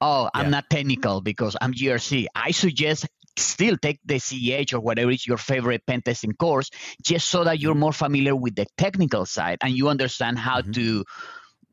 oh, 0.00 0.30
I'm 0.32 0.46
yeah. 0.46 0.50
not 0.50 0.70
technical 0.70 1.20
because 1.20 1.56
I'm 1.60 1.72
GRC. 1.72 2.26
I 2.34 2.50
suggest 2.50 3.06
still 3.36 3.76
take 3.76 4.00
the 4.04 4.14
CEH 4.14 4.74
or 4.74 4.80
whatever 4.80 5.10
is 5.10 5.26
your 5.26 5.36
favorite 5.36 5.86
pen 5.86 6.02
testing 6.02 6.32
course, 6.32 6.70
just 7.02 7.28
so 7.28 7.44
that 7.44 7.60
you're 7.60 7.74
more 7.74 7.92
familiar 7.92 8.34
with 8.34 8.54
the 8.54 8.66
technical 8.76 9.26
side 9.26 9.58
and 9.62 9.76
you 9.76 9.88
understand 9.88 10.38
how 10.38 10.60
mm-hmm. 10.60 10.72
to 10.72 11.04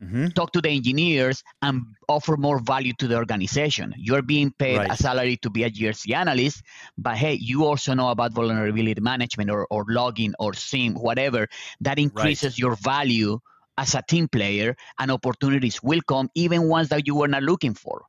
mm-hmm. 0.01 0.27
talk 0.27 0.51
to 0.51 0.61
the 0.61 0.69
engineers 0.69 1.43
and 1.61 1.83
offer 2.07 2.37
more 2.37 2.59
value 2.59 2.93
to 2.99 3.07
the 3.07 3.15
organization. 3.15 3.93
You're 3.97 4.21
being 4.21 4.51
paid 4.51 4.77
right. 4.77 4.91
a 4.91 4.97
salary 4.97 5.37
to 5.37 5.49
be 5.49 5.63
a 5.63 5.71
GRC 5.71 6.13
analyst, 6.13 6.61
but 6.97 7.17
hey, 7.17 7.33
you 7.33 7.65
also 7.65 7.93
know 7.93 8.09
about 8.09 8.33
vulnerability 8.33 9.01
management 9.01 9.49
or, 9.49 9.67
or 9.69 9.85
logging 9.87 10.33
or 10.39 10.53
SIEM 10.53 10.93
whatever. 10.93 11.47
That 11.81 11.99
increases 11.99 12.53
right. 12.53 12.59
your 12.59 12.75
value 12.75 13.39
as 13.77 13.93
a 13.93 14.01
team 14.01 14.27
player 14.27 14.75
and 14.99 15.11
opportunities 15.11 15.83
will 15.83 16.01
come, 16.01 16.29
even 16.35 16.69
ones 16.69 16.89
that 16.89 17.07
you 17.07 17.15
were 17.15 17.27
not 17.27 17.43
looking 17.43 17.73
for. 17.73 18.05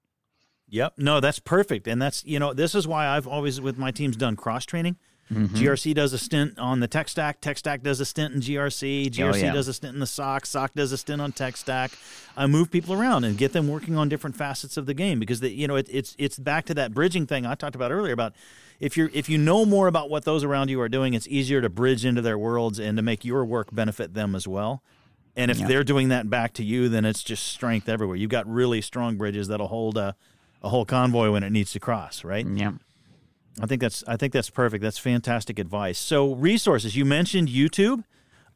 Yep. 0.68 0.94
No, 0.98 1.20
that's 1.20 1.38
perfect. 1.38 1.87
And 1.87 2.00
that's, 2.00 2.24
you 2.24 2.38
know, 2.38 2.52
this 2.52 2.74
is 2.74 2.87
why 2.88 3.07
I've 3.07 3.26
always, 3.26 3.61
with 3.61 3.79
my 3.79 3.90
teams, 3.90 4.16
done 4.16 4.37
cross 4.37 4.64
training. 4.64 4.96
Mm-hmm. 5.33 5.57
GRC 5.57 5.94
does 5.94 6.12
a 6.12 6.18
stint 6.18 6.57
on 6.59 6.79
the 6.79 6.87
tech 6.87 7.09
stack. 7.09 7.40
Tech 7.40 7.59
stack 7.59 7.83
does 7.83 7.98
a 7.98 8.05
stint 8.05 8.35
in 8.35 8.40
GRC. 8.40 9.11
GRC 9.11 9.33
oh, 9.33 9.37
yeah. 9.37 9.52
does 9.52 9.66
a 9.66 9.74
stint 9.74 9.94
in 9.94 10.00
the 10.00 10.07
SOC. 10.07 10.46
SOC 10.46 10.74
does 10.74 10.92
a 10.92 10.98
stint 10.98 11.20
on 11.20 11.33
tech 11.33 11.57
stack. 11.57 11.90
I 12.37 12.46
move 12.46 12.70
people 12.70 12.94
around 12.94 13.24
and 13.24 13.37
get 13.37 13.52
them 13.52 13.66
working 13.66 13.96
on 13.96 14.09
different 14.09 14.37
facets 14.37 14.76
of 14.76 14.87
the 14.87 14.94
game 14.94 15.18
because 15.18 15.40
the, 15.40 15.50
you 15.50 15.66
know 15.66 15.74
it, 15.74 15.88
it's 15.90 16.14
it's 16.16 16.38
back 16.38 16.64
to 16.66 16.74
that 16.74 16.94
bridging 16.94 17.26
thing 17.26 17.44
I 17.44 17.57
talked 17.57 17.74
about 17.74 17.90
earlier 17.90 18.12
about 18.12 18.35
if 18.79 18.96
you're 18.96 19.11
if 19.12 19.29
you 19.29 19.37
know 19.37 19.64
more 19.66 19.88
about 19.88 20.11
what 20.11 20.24
those 20.24 20.44
around 20.44 20.68
you 20.68 20.81
are 20.81 20.88
doing, 20.88 21.14
it's 21.14 21.26
easier 21.26 21.61
to 21.61 21.68
bridge 21.68 22.05
into 22.05 22.22
their 22.22 22.38
worlds 22.38 22.79
and 22.79 22.96
to 22.96 23.02
make 23.02 23.24
your 23.24 23.44
work 23.44 23.74
benefit 23.74 24.14
them 24.14 24.37
as 24.37 24.46
well. 24.46 24.83
And 25.35 25.50
if 25.50 25.59
yeah. 25.59 25.66
they're 25.66 25.85
doing 25.85 26.09
that 26.11 26.31
back 26.31 26.55
to 26.55 26.64
you, 26.64 26.88
then 26.88 27.05
it's 27.05 27.22
just 27.22 27.46
strength 27.46 27.88
everywhere. 27.88 28.16
You've 28.16 28.31
got 28.31 28.46
really 28.46 28.81
strong 28.81 29.16
bridges 29.16 29.48
that'll 29.48 29.68
hold 29.68 29.98
a 29.98 30.14
a 30.66 30.68
whole 30.68 30.85
convoy 30.85 31.31
when 31.31 31.42
it 31.42 31.50
needs 31.50 31.72
to 31.72 31.81
cross, 31.81 32.24
right? 32.24 32.46
Yeah. 32.46 32.72
I 33.61 33.66
think 33.66 33.81
that's 33.81 34.05
I 34.07 34.16
think 34.16 34.33
that's 34.35 34.50
perfect. 34.50 34.83
That's 34.83 34.98
fantastic 34.98 35.59
advice. 35.59 35.98
So 35.98 36.35
resources, 36.35 36.94
you 36.94 37.05
mentioned 37.05 37.48
YouTube. 37.48 38.05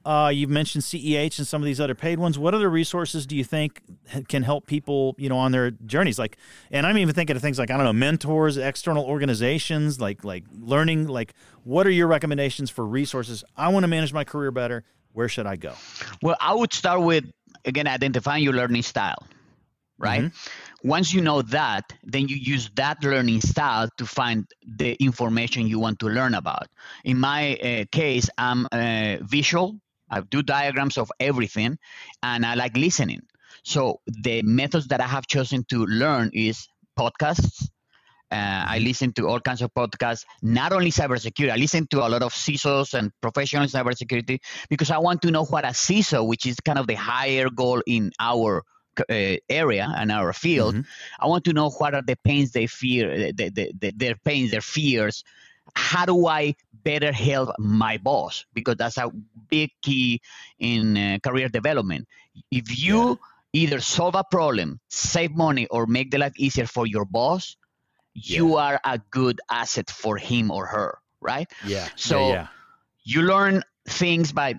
Uh, 0.03 0.31
you've 0.33 0.51
mentioned 0.51 0.83
CEH 0.83 1.39
and 1.39 1.47
some 1.47 1.61
of 1.61 1.67
these 1.67 1.79
other 1.79 1.95
paid 1.95 2.19
ones. 2.19 2.39
What 2.39 2.55
other 2.55 2.71
resources 2.71 3.27
do 3.27 3.37
you 3.37 3.45
think 3.45 3.83
can 4.29 4.43
help 4.43 4.67
people, 4.67 5.15
you 5.19 5.29
know, 5.29 5.37
on 5.37 5.53
their 5.53 5.73
journeys? 5.73 6.19
Like, 6.19 6.39
and 6.71 6.87
I'm 6.87 6.97
even 6.97 7.15
thinking 7.15 7.37
of 7.37 7.43
things 7.43 7.59
like 7.59 7.71
I 7.71 7.77
don't 7.77 7.85
know, 7.85 7.93
mentors, 7.93 8.57
external 8.57 9.05
organizations, 9.05 10.01
like 10.01 10.25
like 10.25 10.45
learning. 10.59 11.07
Like, 11.07 11.35
what 11.65 11.87
are 11.87 11.91
your 11.91 12.09
recommendations 12.09 12.71
for 12.71 12.85
resources? 12.85 13.45
I 13.57 13.69
want 13.69 13.85
to 13.85 13.89
manage 13.89 14.13
my 14.13 14.25
career 14.25 14.51
better. 14.51 14.85
Where 15.13 15.29
should 15.29 15.47
I 15.47 15.57
go? 15.57 15.75
Well, 16.23 16.37
I 16.41 16.55
would 16.55 16.73
start 16.73 17.03
with 17.03 17.25
again 17.65 17.87
identifying 17.87 18.43
your 18.43 18.55
learning 18.55 18.83
style, 18.83 19.27
right? 20.01 20.23
Mm-hmm 20.23 20.71
once 20.83 21.13
you 21.13 21.21
know 21.21 21.43
that, 21.43 21.93
then 22.03 22.29
you 22.29 22.37
use 22.37 22.71
that 22.77 23.03
learning 23.05 23.41
style 23.41 23.89
to 23.99 24.07
find 24.07 24.47
the 24.67 24.95
information 24.95 25.67
you 25.67 25.79
want 25.79 25.99
to 25.99 26.07
learn 26.07 26.35
about. 26.35 26.69
In 27.05 27.19
my 27.19 27.55
uh, 27.57 27.85
case, 27.93 28.31
I'm 28.39 28.67
uh, 28.73 29.17
visual. 29.21 29.77
I 30.11 30.21
do 30.21 30.43
diagrams 30.43 30.99
of 30.99 31.13
everything, 31.21 31.79
and 32.23 32.47
I 32.47 32.55
like 32.55 32.77
listening. 32.77 33.21
So 33.63 34.01
the 34.07 34.43
methods 34.43 34.89
that 34.89 35.01
I 35.01 35.07
have 35.07 35.27
chosen 35.27 35.65
to 35.69 35.85
learn 35.85 36.31
is 36.33 36.67
podcasts. 36.99 37.69
Uh, 38.33 38.37
I 38.37 38.77
mm-hmm. 38.77 38.85
listen 38.85 39.13
to 39.15 39.29
all 39.29 39.41
kinds 39.41 39.61
of 39.61 39.75
podcasts, 39.75 40.25
not 40.41 40.73
only 40.73 40.91
cybersecurity. 40.93 41.51
I 41.51 41.57
listen 41.57 41.87
to 41.89 42.07
a 42.07 42.09
lot 42.09 42.23
of 42.23 42.33
CISOs 42.33 42.95
and 42.95 43.13
professional 43.21 43.67
cybersecurity 43.67 44.39
because 44.71 44.91
I 44.91 44.99
want 44.99 45.21
to 45.23 45.31
know 45.31 45.45
what 45.45 45.65
a 45.65 45.69
CISO, 45.69 46.27
which 46.27 46.47
is 46.47 46.57
kind 46.61 46.79
of 46.79 46.87
the 46.87 46.95
higher 46.95 47.51
goal 47.51 47.83
in 47.87 48.13
our 48.19 48.63
uh, 49.09 49.37
area 49.49 49.93
and 49.97 50.11
our 50.13 50.33
field, 50.33 50.75
mm-hmm. 50.75 51.23
I 51.25 51.27
want 51.27 51.45
to 51.45 51.53
know 51.53 51.71
what 51.71 51.95
are 51.95 52.03
the 52.03 52.17
pains 52.17 52.53
they 52.53 52.67
fear, 52.67 53.11
uh, 53.13 53.33
the, 53.35 53.49
the, 53.49 53.73
the, 53.79 53.91
their 53.97 54.17
pains, 54.17 54.51
their 54.51 54.61
fears. 54.61 55.25
How 55.75 56.05
do 56.05 56.27
I 56.27 56.57
better 56.73 57.13
help 57.13 57.51
my 57.59 57.99
boss? 57.99 58.45
Because 58.55 58.77
that's 58.77 58.99
a 58.99 59.11
big 59.49 59.71
key 59.83 60.21
in 60.59 60.97
uh, 60.97 61.19
career 61.23 61.49
development. 61.49 62.09
If 62.51 62.83
you 62.83 63.11
yeah. 63.53 63.63
either 63.63 63.81
solve 63.81 64.15
a 64.17 64.25
problem, 64.25 64.81
save 64.89 65.37
money, 65.37 65.67
or 65.69 65.87
make 65.87 66.11
the 66.11 66.19
life 66.19 66.33
easier 66.37 66.67
for 66.67 66.87
your 66.87 67.05
boss, 67.05 67.57
yeah. 68.15 68.37
you 68.37 68.57
are 68.57 68.81
a 68.85 68.99
good 69.11 69.41
asset 69.51 69.91
for 69.91 70.17
him 70.17 70.51
or 70.51 70.67
her, 70.67 70.99
right? 71.21 71.49
Yeah. 71.65 71.89
So 71.95 72.31
yeah, 72.31 72.47
you 73.05 73.23
learn 73.23 73.63
things 73.89 74.33
by 74.33 74.55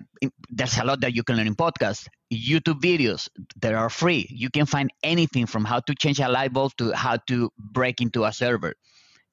there's 0.50 0.78
a 0.78 0.84
lot 0.84 1.00
that 1.00 1.14
you 1.14 1.22
can 1.22 1.36
learn 1.36 1.46
in 1.46 1.54
podcasts 1.54 2.06
youtube 2.32 2.80
videos 2.80 3.28
that 3.60 3.72
are 3.72 3.88
free 3.88 4.26
you 4.30 4.50
can 4.50 4.66
find 4.66 4.90
anything 5.02 5.46
from 5.46 5.64
how 5.64 5.78
to 5.80 5.94
change 5.94 6.18
a 6.20 6.28
light 6.28 6.52
bulb 6.52 6.72
to 6.76 6.92
how 6.92 7.16
to 7.16 7.50
break 7.58 8.00
into 8.00 8.24
a 8.24 8.32
server 8.32 8.74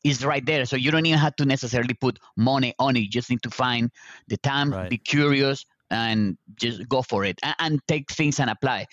is 0.04 0.26
right 0.26 0.46
there. 0.46 0.66
So 0.66 0.76
you 0.76 0.92
don't 0.92 1.06
even 1.06 1.20
have 1.20 1.36
to 1.38 1.46
necessarily 1.46 1.94
put 1.94 2.20
money 2.38 2.74
on 2.80 2.96
it. 2.96 3.00
You 3.02 3.10
just 3.10 3.30
need 3.30 3.44
to 3.44 3.50
find 3.50 3.92
the 4.28 4.38
time, 4.38 4.72
Right. 4.72 4.90
be 4.90 4.98
curious, 4.98 5.66
and 5.92 6.38
just 6.56 6.88
go 6.88 7.02
for 7.02 7.26
it 7.26 7.40
and, 7.44 7.56
and 7.60 7.80
take 7.88 8.12
things 8.12 8.40
and 8.40 8.50
apply. 8.50 8.86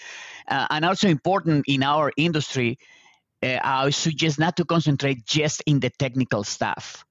Uh, 0.49 0.67
and 0.71 0.85
also 0.85 1.09
important 1.09 1.65
in 1.69 1.83
our 1.83 2.13
industry, 2.17 2.79
uh, 3.43 3.59
I 3.63 3.91
suggest 3.91 4.39
not 4.39 4.57
to 4.57 4.65
concentrate 4.65 5.25
just 5.27 5.63
in 5.67 5.81
the 5.81 5.91
technical 5.91 6.43
stuff, 6.43 7.05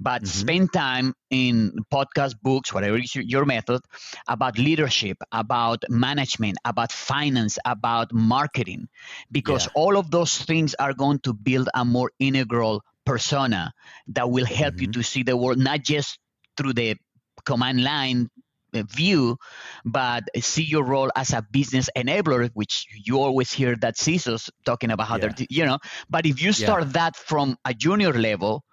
but 0.00 0.26
Mhm. 0.26 0.26
spend 0.26 0.72
time 0.72 1.14
in 1.30 1.72
podcast, 1.92 2.34
books, 2.42 2.72
whatever 2.72 2.96
is 2.98 3.14
your, 3.14 3.24
your 3.24 3.44
method, 3.44 3.80
about 4.28 4.58
leadership, 4.58 5.16
about 5.32 5.84
management, 5.88 6.56
about 6.64 6.92
finance, 6.92 7.58
about 7.64 8.12
marketing, 8.12 8.88
because 9.30 9.66
Yeah. 9.66 9.74
all 9.74 9.96
of 9.96 10.10
those 10.10 10.36
things 10.38 10.74
are 10.74 10.92
going 10.94 11.18
to 11.20 11.32
build 11.32 11.68
a 11.74 11.84
more 11.84 12.10
integral 12.18 12.82
persona 13.04 13.72
that 14.08 14.30
will 14.30 14.46
help 14.46 14.80
you 14.80 14.86
Mhm. 14.86 14.92
to 14.92 15.02
see 15.02 15.22
the 15.22 15.36
world 15.36 15.58
not 15.58 15.82
just 15.82 16.18
through 16.56 16.72
the 16.72 16.96
command 17.44 17.82
line 17.82 18.28
view, 18.72 19.36
but 19.84 20.24
see 20.40 20.62
your 20.64 20.84
role 20.84 21.10
as 21.14 21.32
a 21.32 21.42
business 21.50 21.88
enabler, 21.96 22.50
which 22.54 22.86
you 23.04 23.18
always 23.20 23.52
hear 23.52 23.76
that 23.76 23.96
CISOs 23.96 24.50
talking 24.64 24.90
about 24.90 25.08
how 25.08 25.16
Yeah. 25.16 25.18
they're, 25.18 25.32
you 25.48 25.64
know. 25.64 25.78
But 26.10 26.26
if 26.26 26.42
you 26.42 26.52
start 26.52 26.92
that 26.94 27.16
from 27.16 27.56
a 27.64 27.72
junior 27.74 28.12
level, 28.12 28.64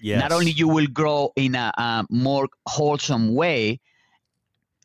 Yes. 0.00 0.20
not 0.20 0.32
only 0.32 0.50
you 0.50 0.68
will 0.68 0.86
grow 0.86 1.32
in 1.36 1.54
a, 1.54 1.72
a 1.76 2.06
more 2.10 2.48
wholesome 2.66 3.34
way, 3.34 3.80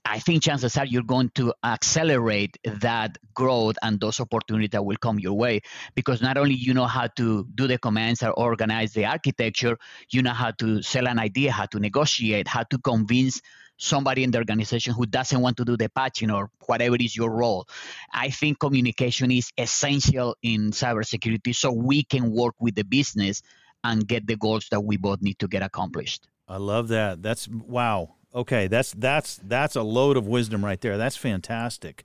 I 0.04 0.19
think 0.19 0.43
chances 0.43 0.78
are 0.78 0.86
you're 0.86 1.04
going 1.04 1.30
to 1.36 1.54
accelerate 1.63 2.58
that 2.65 3.17
growth 3.34 3.76
and 3.84 4.00
those 4.00 4.19
opportunities 4.19 4.71
that 4.71 4.84
will 4.84 4.97
come 4.97 5.19
your 5.19 5.34
way 5.34 5.62
because 5.93 6.21
not 6.21 6.38
only 6.38 6.56
you 6.56 6.74
know 6.74 6.88
how 6.88 7.08
to 7.17 7.47
do 7.54 7.67
the 7.67 7.78
commands 7.78 8.24
or 8.24 8.32
organize 8.32 8.93
the 8.93 9.06
architecture, 9.06 9.78
you 10.10 10.24
know 10.24 10.34
how 10.34 10.52
to 10.52 10.82
sell 10.82 11.08
an 11.08 11.19
idea, 11.19 11.52
how 11.52 11.65
to 11.67 11.80
negotiate, 11.80 12.47
how 12.47 12.63
to 12.63 12.80
convince 12.80 13.41
somebody 13.78 14.24
in 14.24 14.32
the 14.32 14.38
organization 14.38 14.93
who 14.93 15.06
doesn't 15.06 15.41
want 15.41 15.58
to 15.58 15.65
do 15.65 15.76
the 15.78 15.89
patching 15.89 16.32
or 16.32 16.50
whatever 16.65 16.95
is 17.00 17.15
your 17.15 17.32
role. 17.32 17.67
I 18.12 18.30
think 18.30 18.60
communication 18.60 19.32
is 19.32 19.52
essential 19.58 20.36
in 20.41 20.71
cybersecurity 20.71 21.56
so 21.56 21.71
we 21.71 22.04
can 22.04 22.32
work 22.32 22.56
with 22.60 22.76
the 22.76 22.84
business 22.84 23.41
and 23.84 24.08
get 24.08 24.28
the 24.28 24.36
goals 24.36 24.67
that 24.70 24.82
we 24.82 24.98
both 24.98 25.22
need 25.22 25.39
to 25.39 25.48
get 25.48 25.63
accomplished. 25.63 26.28
I 26.48 26.58
love 26.58 26.89
that. 26.89 27.22
That's 27.22 27.48
wow. 27.48 28.15
Okay, 28.34 28.67
that's 28.67 28.94
that's 28.94 29.39
that's 29.44 29.76
a 29.76 29.84
load 29.84 30.17
of 30.17 30.28
wisdom 30.28 30.63
right 30.63 30.80
there. 30.80 30.98
That's 30.98 31.17
fantastic. 31.17 32.04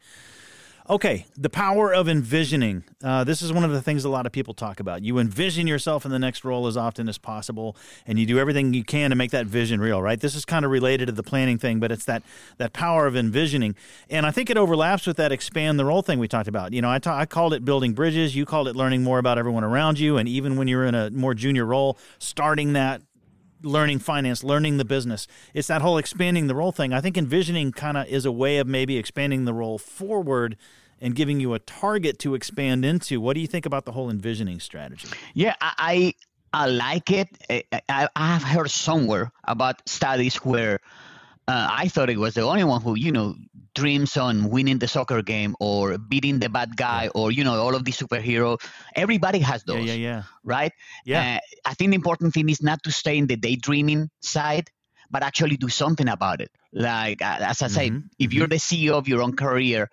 Okay, 0.89 1.27
the 1.37 1.51
power 1.51 1.93
of 1.93 2.09
envisioning. 2.09 2.85
Uh, 3.03 3.25
this 3.25 3.43
is 3.43 3.53
one 3.53 3.65
of 3.65 3.73
the 3.73 3.83
things 3.83 4.05
a 4.05 4.09
lot 4.09 4.25
of 4.25 4.31
people 4.31 4.55
talk 4.55 4.79
about. 4.79 5.03
You 5.03 5.19
envision 5.19 5.67
yourself 5.67 6.05
in 6.05 6.13
the 6.13 6.19
next 6.21 6.45
role 6.45 6.69
as 6.69 6.77
often 6.77 7.09
as 7.09 7.19
possible, 7.19 7.77
and 8.07 8.21
you 8.21 8.27
do 8.27 8.39
everything 8.39 8.73
you 8.73 8.85
can 8.85 9.11
to 9.11 9.17
make 9.17 9.33
that 9.33 9.47
vision 9.47 9.81
real. 9.81 10.01
Right? 10.01 10.21
This 10.21 10.37
is 10.37 10.45
kind 10.45 10.65
of 10.65 10.71
related 10.71 11.07
to 11.07 11.13
the 11.13 11.25
planning 11.25 11.59
thing, 11.59 11.81
but 11.81 11.91
it's 11.91 12.05
that 12.05 12.23
that 12.59 12.73
power 12.73 13.09
of 13.09 13.17
envisioning, 13.17 13.75
and 14.09 14.25
I 14.27 14.31
think 14.31 14.49
it 14.49 14.57
overlaps 14.57 15.09
with 15.09 15.17
that 15.17 15.33
expand 15.33 15.77
the 15.77 15.85
role 15.85 16.03
thing 16.03 16.21
we 16.21 16.29
talked 16.29 16.49
about. 16.49 16.73
You 16.73 16.83
know, 16.83 16.91
I 16.91 17.01
ta- 17.01 17.19
I 17.19 17.27
called 17.27 17.53
it 17.53 17.65
building 17.65 17.93
bridges. 17.93 18.37
You 18.37 18.47
called 18.47 18.69
it 18.69 18.77
learning 18.77 19.03
more 19.03 19.19
about 19.19 19.39
everyone 19.39 19.65
around 19.65 19.99
you, 19.99 20.19
and 20.19 20.29
even 20.29 20.57
when 20.57 20.69
you're 20.69 20.85
in 20.85 20.95
a 20.95 21.11
more 21.11 21.35
junior 21.35 21.67
role, 21.67 21.99
starting 22.21 22.75
that 22.75 23.03
learning 23.63 23.99
finance, 23.99 24.45
learning 24.45 24.77
the 24.77 24.85
business. 24.85 25.27
It's 25.55 25.69
that 25.69 25.83
whole 25.83 25.99
expanding 25.99 26.47
the 26.47 26.55
role 26.55 26.73
thing. 26.73 26.93
I 26.93 27.01
think 27.01 27.17
envisioning 27.17 27.73
kind 27.73 27.97
of 27.97 28.07
is 28.07 28.25
a 28.25 28.33
way 28.33 28.59
of 28.59 28.67
maybe 28.67 28.97
expanding 28.97 29.45
the 29.45 29.55
role 29.55 29.79
forward 29.79 30.57
and 31.01 31.15
giving 31.15 31.41
you 31.41 31.55
a 31.55 31.59
target 31.59 32.19
to 32.21 32.35
expand 32.35 32.85
into. 32.85 33.21
What 33.21 33.35
do 33.35 33.41
you 33.41 33.47
think 33.47 33.67
about 33.67 33.85
the 33.85 33.93
whole 33.93 34.11
envisioning 34.11 34.61
strategy? 34.61 35.09
Yeah, 35.35 35.55
I 35.61 36.15
I, 36.53 36.67
like 36.69 37.11
it. 37.11 37.29
I, 37.51 37.65
I, 37.89 38.09
I 38.17 38.33
have 38.33 38.43
heard 38.43 38.71
somewhere 38.71 39.31
about 39.45 39.87
studies 39.87 40.37
where 40.37 40.81
uh, 41.49 41.69
I 41.71 41.89
thought 41.89 42.09
it 42.09 42.19
was 42.19 42.35
the 42.35 42.43
only 42.43 42.65
one 42.65 42.81
who 42.81 42.95
you 42.95 43.13
know 43.13 43.35
dreams 43.77 44.17
on 44.17 44.51
winning 44.51 44.79
the 44.81 44.89
soccer 44.89 45.23
game 45.23 45.57
or 45.61 45.99
beating 45.99 46.41
the 46.41 46.49
bad 46.51 46.77
guy 46.77 47.09
or 47.15 47.31
you 47.33 47.45
know 47.45 47.55
all 47.61 47.77
of 47.77 47.85
the 47.85 47.93
superhero. 47.93 48.59
Everybody 48.97 49.41
has 49.41 49.65
those, 49.65 49.91
Yeah, 49.91 49.95
yeah, 49.95 49.95
yeah. 49.95 50.23
right? 50.45 50.73
Yeah. 51.05 51.27
Uh, 51.37 51.41
I 51.67 51.75
think 51.75 51.91
the 51.93 51.97
important 51.97 52.35
thing 52.35 52.51
is 52.51 52.63
not 52.63 52.83
to 52.85 52.93
stay 52.93 53.19
in 53.19 53.27
the 53.29 53.37
daydreaming 53.37 54.11
side, 54.21 54.71
but 55.11 55.23
actually 55.23 55.57
do 55.59 55.69
something 55.69 56.09
about 56.09 56.41
it. 56.41 56.51
Like 56.73 57.23
uh, 57.23 57.39
as 57.41 57.63
I 57.63 57.69
say, 57.69 57.93
Mhm, 57.93 58.05
if 58.19 58.35
you're 58.35 58.49
the 58.49 58.59
CEO 58.59 58.95
of 58.99 59.09
your 59.09 59.23
own 59.23 59.37
career, 59.37 59.91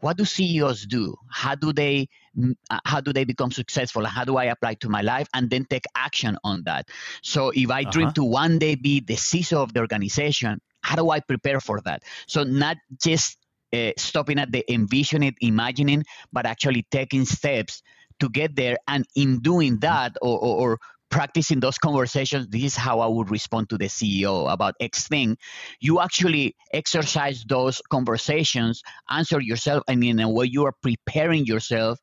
what 0.00 0.16
do 0.18 0.24
CEOs 0.24 0.86
do? 0.86 1.16
How 1.30 1.54
do 1.54 1.72
they 1.72 2.08
mm, 2.36 2.54
uh, 2.70 2.80
how 2.84 3.00
do 3.00 3.12
they 3.12 3.24
become 3.24 3.52
successful? 3.52 4.04
How 4.06 4.24
do 4.24 4.36
I 4.36 4.44
apply 4.46 4.74
to 4.82 4.88
my 4.88 5.02
life 5.02 5.28
and 5.34 5.50
then 5.50 5.64
take 5.64 5.84
action 5.96 6.38
on 6.44 6.64
that? 6.64 6.88
So 7.22 7.50
if 7.54 7.70
I 7.70 7.84
dream 7.84 8.10
Uh-huh. 8.10 8.12
to 8.12 8.24
one 8.24 8.58
day 8.58 8.74
be 8.76 9.00
the 9.00 9.14
CISO 9.14 9.62
of 9.62 9.72
the 9.74 9.80
organization, 9.80 10.60
how 10.82 10.96
do 10.96 11.10
I 11.10 11.20
prepare 11.20 11.60
for 11.60 11.80
that? 11.82 12.02
So 12.26 12.44
not 12.44 12.76
just 13.02 13.38
uh, 13.72 13.92
stopping 13.96 14.38
at 14.38 14.52
the 14.52 14.64
envisioning, 14.72 15.34
imagining, 15.40 16.04
but 16.32 16.46
actually 16.46 16.86
taking 16.90 17.24
steps 17.24 17.82
to 18.20 18.28
get 18.28 18.54
there. 18.54 18.76
And 18.86 19.06
in 19.16 19.40
doing 19.40 19.78
that, 19.80 20.16
or, 20.20 20.38
or, 20.38 20.56
or 20.70 20.78
practicing 21.10 21.60
those 21.60 21.78
conversations, 21.78 22.48
this 22.48 22.62
is 22.64 22.76
how 22.76 23.00
I 23.00 23.06
would 23.06 23.30
respond 23.30 23.68
to 23.68 23.78
the 23.78 23.86
CEO 23.86 24.50
about 24.50 24.74
X 24.80 25.08
thing. 25.08 25.36
You 25.80 26.00
actually 26.00 26.56
exercise 26.72 27.44
those 27.46 27.82
conversations, 27.90 28.82
answer 29.08 29.40
yourself, 29.40 29.84
and 29.88 30.02
in 30.02 30.20
a 30.20 30.28
way 30.28 30.46
you 30.46 30.64
are 30.64 30.74
preparing 30.82 31.44
yourself, 31.44 31.98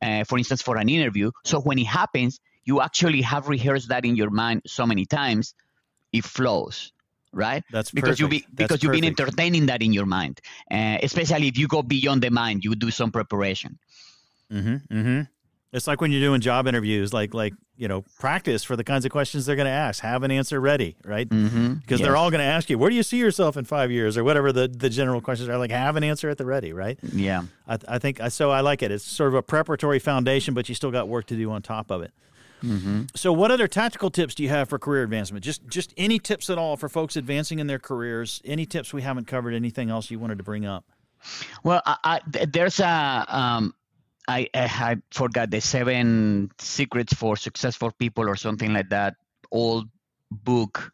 uh, 0.00 0.24
for 0.24 0.38
instance, 0.38 0.62
for 0.62 0.76
an 0.76 0.88
interview. 0.88 1.32
So 1.44 1.60
when 1.60 1.78
it 1.78 1.86
happens, 1.86 2.38
you 2.64 2.80
actually 2.80 3.22
have 3.22 3.48
rehearsed 3.48 3.88
that 3.88 4.04
in 4.04 4.14
your 4.14 4.30
mind 4.30 4.62
so 4.66 4.86
many 4.86 5.06
times, 5.06 5.54
it 6.12 6.24
flows. 6.24 6.92
Right, 7.34 7.64
That's 7.72 7.90
because 7.90 8.20
you 8.20 8.28
be 8.28 8.40
perfect. 8.40 8.56
That's 8.56 8.68
because 8.68 8.82
you've 8.82 8.92
been 8.92 9.04
entertaining 9.04 9.66
that 9.66 9.82
in 9.82 9.94
your 9.94 10.04
mind, 10.04 10.40
uh, 10.70 10.98
especially 11.02 11.48
if 11.48 11.56
you 11.56 11.66
go 11.66 11.82
beyond 11.82 12.22
the 12.22 12.30
mind, 12.30 12.62
you 12.62 12.74
do 12.74 12.90
some 12.90 13.10
preparation. 13.10 13.78
Mm-hmm. 14.52 14.94
Mm-hmm. 14.94 15.20
It's 15.72 15.86
like 15.86 16.02
when 16.02 16.12
you're 16.12 16.20
doing 16.20 16.42
job 16.42 16.66
interviews, 16.66 17.14
like 17.14 17.32
like 17.32 17.54
you 17.76 17.88
know, 17.88 18.04
practice 18.20 18.62
for 18.62 18.76
the 18.76 18.84
kinds 18.84 19.06
of 19.06 19.10
questions 19.10 19.46
they're 19.46 19.56
going 19.56 19.66
to 19.66 19.72
ask. 19.72 20.02
Have 20.02 20.22
an 20.22 20.30
answer 20.30 20.60
ready, 20.60 20.96
right? 21.04 21.28
Mm-hmm. 21.28 21.74
Because 21.74 22.00
they're 22.00 22.16
all 22.16 22.30
going 22.30 22.40
to 22.40 22.44
ask 22.44 22.68
you, 22.68 22.76
"Where 22.76 22.90
do 22.90 22.96
you 22.96 23.02
see 23.02 23.16
yourself 23.16 23.56
in 23.56 23.64
five 23.64 23.90
years?" 23.90 24.18
or 24.18 24.24
whatever 24.24 24.52
the 24.52 24.68
the 24.68 24.90
general 24.90 25.22
questions 25.22 25.48
are. 25.48 25.56
Like, 25.56 25.70
have 25.70 25.96
an 25.96 26.04
answer 26.04 26.28
at 26.28 26.36
the 26.36 26.44
ready, 26.44 26.72
right? 26.74 26.98
yeah. 27.02 27.44
I, 27.66 27.78
I 27.88 27.98
think 27.98 28.20
so. 28.28 28.50
I 28.50 28.60
like 28.60 28.82
it. 28.82 28.90
It's 28.90 29.04
sort 29.04 29.28
of 29.28 29.34
a 29.34 29.42
preparatory 29.42 29.98
foundation, 29.98 30.52
but 30.52 30.68
you 30.68 30.74
still 30.74 30.90
got 30.90 31.08
work 31.08 31.26
to 31.26 31.36
do 31.36 31.50
on 31.50 31.62
top 31.62 31.90
of 31.90 32.02
it. 32.02 32.12
Mm-hmm. 32.62 33.02
So, 33.14 33.32
what 33.32 33.50
other 33.50 33.66
tactical 33.66 34.10
tips 34.10 34.34
do 34.34 34.42
you 34.42 34.48
have 34.48 34.68
for 34.68 34.78
career 34.78 35.02
advancement? 35.02 35.44
Just 35.44 35.66
just 35.68 35.92
any 35.96 36.18
tips 36.18 36.48
at 36.48 36.58
all 36.58 36.76
for 36.76 36.88
folks 36.88 37.16
advancing 37.16 37.58
in 37.58 37.66
their 37.66 37.78
careers? 37.78 38.40
Any 38.44 38.66
tips 38.66 38.92
we 38.92 39.02
haven't 39.02 39.26
covered? 39.26 39.54
Anything 39.54 39.90
else 39.90 40.10
you 40.10 40.18
wanted 40.18 40.38
to 40.38 40.44
bring 40.44 40.64
up? 40.64 40.84
Well, 41.62 41.82
I, 41.84 41.96
I, 42.04 42.46
there's 42.46 42.80
a 42.80 43.26
um, 43.28 43.74
I, 44.28 44.48
I 44.54 44.64
I 44.64 44.96
forgot 45.10 45.50
the 45.50 45.60
seven 45.60 46.50
secrets 46.58 47.14
for 47.14 47.36
successful 47.36 47.90
people 47.92 48.28
or 48.28 48.36
something 48.36 48.72
like 48.72 48.90
that. 48.90 49.16
Old 49.50 49.88
book. 50.30 50.92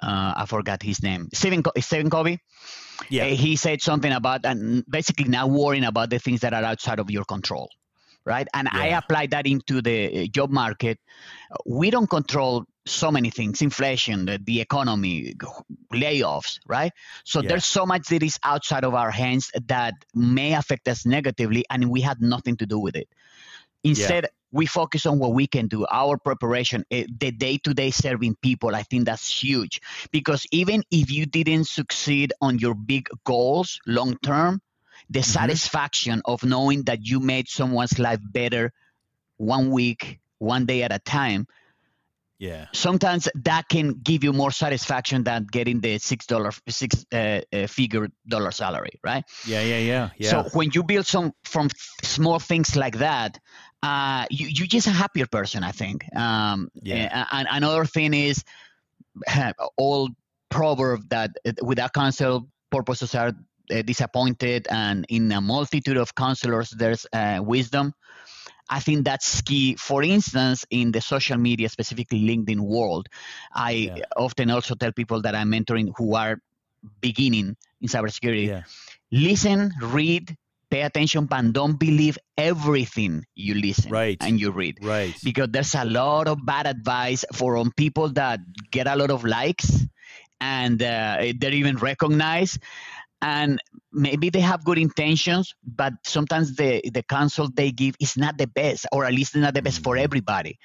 Uh, 0.00 0.32
I 0.36 0.46
forgot 0.46 0.82
his 0.82 1.02
name. 1.02 1.28
Stephen 1.32 1.62
Stephen 1.80 2.08
Covey. 2.08 2.40
Yeah. 3.10 3.24
Uh, 3.24 3.28
he 3.28 3.56
said 3.56 3.80
something 3.82 4.12
about 4.12 4.44
and 4.44 4.84
basically 4.88 5.28
not 5.28 5.50
worrying 5.50 5.84
about 5.84 6.10
the 6.10 6.18
things 6.18 6.40
that 6.40 6.52
are 6.52 6.64
outside 6.64 6.98
of 6.98 7.10
your 7.10 7.24
control, 7.24 7.68
right? 8.28 8.46
And 8.54 8.68
I 8.68 8.88
Yeah. 8.88 8.98
applied 8.98 9.30
that 9.32 9.46
into 9.46 9.80
the 9.82 10.24
uh, 10.24 10.26
job 10.26 10.50
market. 10.50 10.98
We 11.66 11.90
don't 11.90 12.08
control 12.08 12.64
so 12.86 13.10
many 13.10 13.30
things: 13.30 13.62
inflation, 13.62 14.26
the, 14.26 14.38
the 14.42 14.60
economy, 14.60 15.34
layoffs, 15.92 16.58
right? 16.66 16.92
So 17.24 17.42
Yeah. 17.42 17.48
there's 17.48 17.64
so 17.64 17.86
much 17.86 18.08
that 18.08 18.22
is 18.22 18.38
outside 18.44 18.84
of 18.84 18.94
our 18.94 19.10
hands 19.10 19.50
that 19.66 19.94
may 20.14 20.54
affect 20.54 20.88
us 20.88 21.06
negatively, 21.06 21.64
and 21.70 21.90
we 21.90 22.00
had 22.00 22.20
nothing 22.20 22.56
to 22.58 22.66
do 22.66 22.78
with 22.78 22.96
it. 22.96 23.08
Instead, 23.84 24.26
we 24.50 24.66
focus 24.66 25.06
on 25.06 25.18
what 25.18 25.34
we 25.34 25.46
can 25.46 25.68
do, 25.68 25.86
our 25.90 26.18
preparation, 26.18 26.84
eh, 26.90 27.04
the 27.20 27.30
day-to-day 27.30 27.90
serving 27.90 28.36
people. 28.42 28.74
I 28.74 28.82
think 28.82 29.04
that's 29.04 29.28
huge 29.28 29.80
because 30.10 30.46
even 30.52 30.82
if 30.90 31.10
you 31.10 31.26
didn't 31.26 31.66
succeed 31.66 32.32
on 32.40 32.58
your 32.58 32.74
big 32.74 33.08
goals 33.24 33.78
long 33.86 34.16
term, 34.22 34.60
the 35.10 35.22
satisfaction 35.22 36.22
of 36.24 36.42
knowing 36.44 36.82
that 36.84 37.00
you 37.06 37.20
made 37.20 37.48
someone's 37.48 37.98
life 37.98 38.20
better 38.22 38.72
one 39.36 39.70
week, 39.70 40.20
one 40.38 40.66
day 40.66 40.82
at 40.82 40.92
a 40.92 40.98
time, 40.98 41.46
Yeah. 42.38 42.66
sometimes 42.72 43.28
that 43.44 43.68
can 43.68 43.94
give 44.00 44.22
you 44.22 44.32
more 44.32 44.52
satisfaction 44.52 45.24
than 45.24 45.46
getting 45.50 45.80
the 45.80 45.98
six 45.98 46.26
dollar 46.26 46.52
six 46.68 47.04
uh, 47.12 47.40
uh, 47.52 47.66
figure 47.66 48.08
dollar 48.26 48.52
salary, 48.52 49.00
right? 49.02 49.24
Yeah. 49.46 49.62
Yeah. 49.62 49.78
Yeah. 49.78 50.10
Yeah. 50.18 50.30
So 50.30 50.42
when 50.56 50.70
you 50.72 50.84
build 50.84 51.06
some 51.06 51.32
from 51.44 51.68
small 52.02 52.38
things 52.38 52.76
like 52.76 52.98
that, 52.98 53.38
uh, 53.82 54.26
you 54.30 54.46
you're 54.46 54.68
just 54.68 54.86
a 54.86 54.90
happier 54.92 55.26
person, 55.26 55.64
I 55.64 55.72
think. 55.72 56.04
Um, 56.14 56.68
Yeah. 56.74 57.10
a- 57.10 57.34
And 57.34 57.48
another 57.50 57.84
thing 57.86 58.14
is 58.14 58.44
old 59.78 60.12
proverb 60.50 61.08
that 61.10 61.30
uh, 61.46 61.52
without 61.62 61.92
counsel, 61.92 62.48
purposes 62.70 63.14
are 63.14 63.32
uh, 63.72 63.82
disappointed, 63.82 64.66
and 64.70 65.06
in 65.08 65.30
a 65.32 65.40
multitude 65.40 65.96
of 65.96 66.14
counselors, 66.14 66.70
there's 66.70 67.06
uh, 67.12 67.40
wisdom. 67.42 67.92
I 68.70 68.80
think 68.80 69.04
that's 69.04 69.40
key. 69.40 69.76
For 69.76 70.02
instance, 70.02 70.66
in 70.70 70.92
the 70.92 71.00
social 71.00 71.38
media, 71.38 71.68
specifically 71.68 72.20
LinkedIn 72.20 72.60
world, 72.60 73.08
I 73.54 73.72
Yeah. 73.72 74.04
often 74.16 74.50
also 74.50 74.74
tell 74.74 74.92
people 74.92 75.22
that 75.22 75.34
I'm 75.34 75.50
mentoring 75.50 75.92
who 75.96 76.14
are 76.16 76.36
beginning 77.00 77.56
in 77.80 77.88
cybersecurity 77.88 78.46
Yeah. 78.48 78.62
listen, 79.10 79.72
read, 79.80 80.36
pay 80.70 80.82
attention, 80.82 81.24
but 81.26 81.52
don't 81.52 81.78
believe 81.78 82.18
everything 82.36 83.24
you 83.34 83.54
listen 83.54 83.90
Right. 83.90 84.18
and 84.20 84.38
you 84.38 84.50
read. 84.50 84.78
Right. 84.82 85.14
Because 85.24 85.48
there's 85.50 85.74
a 85.74 85.84
lot 85.84 86.28
of 86.28 86.44
bad 86.44 86.66
advice 86.66 87.24
from 87.32 87.72
people 87.72 88.10
that 88.12 88.40
get 88.70 88.86
a 88.86 88.96
lot 88.96 89.10
of 89.10 89.24
likes 89.24 89.86
and 90.40 90.80
uh, 90.82 91.32
they're 91.38 91.54
even 91.54 91.76
recognized. 91.78 92.58
And 93.20 93.60
maybe 93.92 94.30
they 94.30 94.40
have 94.40 94.64
good 94.64 94.78
intentions, 94.78 95.54
but 95.64 95.92
sometimes 96.04 96.54
the, 96.56 96.82
the 96.92 97.02
counsel 97.02 97.48
they 97.52 97.72
give 97.72 97.96
is 98.00 98.16
not 98.16 98.38
the 98.38 98.46
best, 98.46 98.86
or 98.92 99.04
at 99.04 99.12
least 99.12 99.34
not 99.36 99.54
the 99.54 99.62
best 99.62 99.82
for 99.82 99.96
Mhm. 99.96 100.02
everybody, 100.02 100.58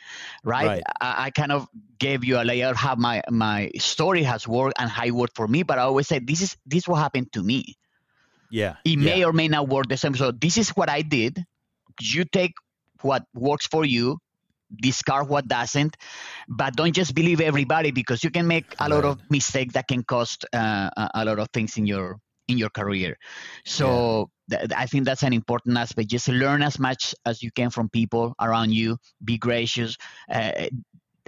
right? 0.43 0.75
Right. 0.77 0.83
I, 1.01 1.25
I 1.25 1.29
kind 1.31 1.51
of 1.51 1.67
gave 1.97 2.23
you 2.23 2.39
a 2.39 2.43
layer 2.43 2.73
how 2.75 2.95
my, 2.95 3.21
my 3.29 3.71
story 3.79 4.23
has 4.23 4.47
worked 4.47 4.79
and 4.79 4.89
how 4.89 5.05
it 5.05 5.11
worked 5.11 5.35
for 5.35 5.47
me, 5.47 5.63
but 5.63 5.79
I 5.79 5.83
always 5.83 6.07
say 6.07 6.19
this 6.19 6.41
is 6.41 6.57
this 6.65 6.87
what 6.87 6.97
happened 6.99 7.31
to 7.33 7.43
me 7.43 7.75
Yeah. 8.49 8.75
it 8.85 8.99
yeah. 8.99 9.05
may 9.05 9.23
or 9.25 9.33
may 9.33 9.47
not 9.47 9.67
work 9.67 9.87
the 9.89 9.97
same. 9.97 10.15
So 10.15 10.31
this 10.31 10.57
is 10.57 10.69
what 10.71 10.89
I 10.89 11.01
did. 11.01 11.43
You 12.01 12.25
take 12.25 12.53
what 13.01 13.23
works 13.33 13.67
for 13.67 13.85
you, 13.85 14.17
discard 14.81 15.27
what 15.29 15.47
doesn't, 15.47 15.97
but 16.47 16.75
don't 16.75 16.93
just 16.93 17.13
believe 17.15 17.41
everybody 17.41 17.91
because 17.91 18.23
you 18.23 18.31
can 18.31 18.47
make 18.47 18.75
a 18.79 18.89
lot 18.89 19.05
of 19.05 19.19
mistakes 19.29 19.73
that 19.73 19.87
can 19.87 20.03
cost 20.03 20.45
uh, 20.53 20.89
a 20.97 21.09
a 21.15 21.25
lot 21.25 21.39
of 21.39 21.49
things 21.53 21.77
in 21.77 21.85
your 21.85 22.17
in 22.47 22.57
your 22.57 22.69
career. 22.69 23.17
So 23.65 24.29
th- 24.49 24.71
I 24.75 24.85
think 24.85 25.05
that's 25.05 25.23
an 25.23 25.33
important 25.33 25.77
aspect. 25.77 26.09
Just 26.09 26.27
learn 26.27 26.61
as 26.61 26.79
much 26.79 27.15
as 27.25 27.41
you 27.41 27.51
can 27.51 27.69
from 27.69 27.89
people 27.89 28.33
around 28.39 28.71
you. 28.71 28.97
Be 29.23 29.37
gracious. 29.37 29.97
Uh, 30.31 30.67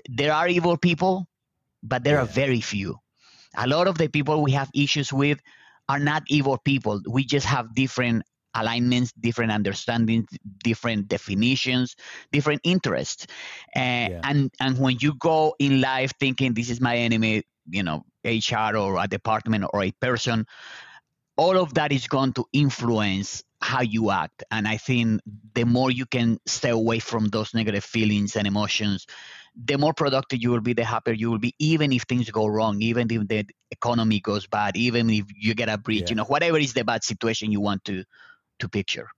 there 0.09 0.33
are 0.33 0.47
evil 0.47 0.77
people, 0.77 1.27
but 1.83 2.03
there 2.03 2.19
are 2.19 2.25
very 2.25 2.61
few. 2.61 2.97
A 3.57 3.67
lot 3.67 3.87
of 3.87 3.97
the 3.97 4.07
people 4.07 4.41
we 4.43 4.51
have 4.51 4.69
issues 4.73 5.11
with 5.13 5.39
are 5.87 5.99
not 5.99 6.23
evil 6.27 6.57
people. 6.57 7.01
We 7.07 7.25
just 7.25 7.45
have 7.45 7.73
different 7.73 8.23
alignments, 8.55 9.11
different 9.13 9.51
understandings, 9.51 10.25
different 10.63 11.07
definitions, 11.07 11.95
different 12.31 12.61
interests. 12.63 13.27
Uh, 13.75 14.09
Yeah. 14.09 14.19
And 14.23 14.51
and 14.59 14.77
when 14.77 14.97
you 14.99 15.15
go 15.15 15.55
in 15.59 15.81
life 15.81 16.13
thinking 16.19 16.53
this 16.53 16.69
is 16.69 16.79
my 16.81 16.97
enemy, 16.97 17.43
you 17.69 17.83
know, 17.83 18.03
HR 18.23 18.75
or 18.75 18.97
a 19.01 19.07
department 19.07 19.65
or 19.73 19.83
a 19.83 19.91
person, 20.01 20.45
all 21.37 21.57
of 21.57 21.73
that 21.75 21.91
is 21.91 22.07
going 22.07 22.33
to 22.33 22.45
influence 22.53 23.43
how 23.61 23.81
you 23.81 24.11
act. 24.11 24.43
And 24.51 24.67
I 24.67 24.77
think 24.77 25.21
the 25.53 25.65
more 25.65 25.91
you 25.91 26.05
can 26.05 26.39
stay 26.45 26.69
away 26.69 26.99
from 26.99 27.27
those 27.27 27.53
negative 27.53 27.83
feelings 27.83 28.35
and 28.35 28.47
emotions, 28.47 29.05
the 29.55 29.77
more 29.77 29.93
productive 29.93 30.41
you 30.41 30.51
will 30.51 30.61
be, 30.61 30.73
the 30.73 30.83
happier 30.83 31.13
you 31.13 31.31
will 31.31 31.39
be, 31.39 31.53
even 31.59 31.91
if 31.91 32.03
things 32.03 32.29
go 32.29 32.45
wrong, 32.45 32.81
even 32.81 33.07
if 33.11 33.27
the 33.27 33.45
economy 33.71 34.19
goes 34.19 34.47
bad, 34.47 34.77
even 34.77 35.09
if 35.09 35.25
you 35.35 35.55
get 35.55 35.69
a 35.69 35.77
breach, 35.77 36.09
Yeah. 36.09 36.09
you 36.09 36.15
know, 36.15 36.25
whatever 36.25 36.57
is 36.57 36.73
the 36.73 36.83
bad 36.83 37.03
situation 37.03 37.51
you 37.51 37.61
want 37.61 37.83
to 37.85 38.03
to 38.59 38.69
picture. 38.69 39.09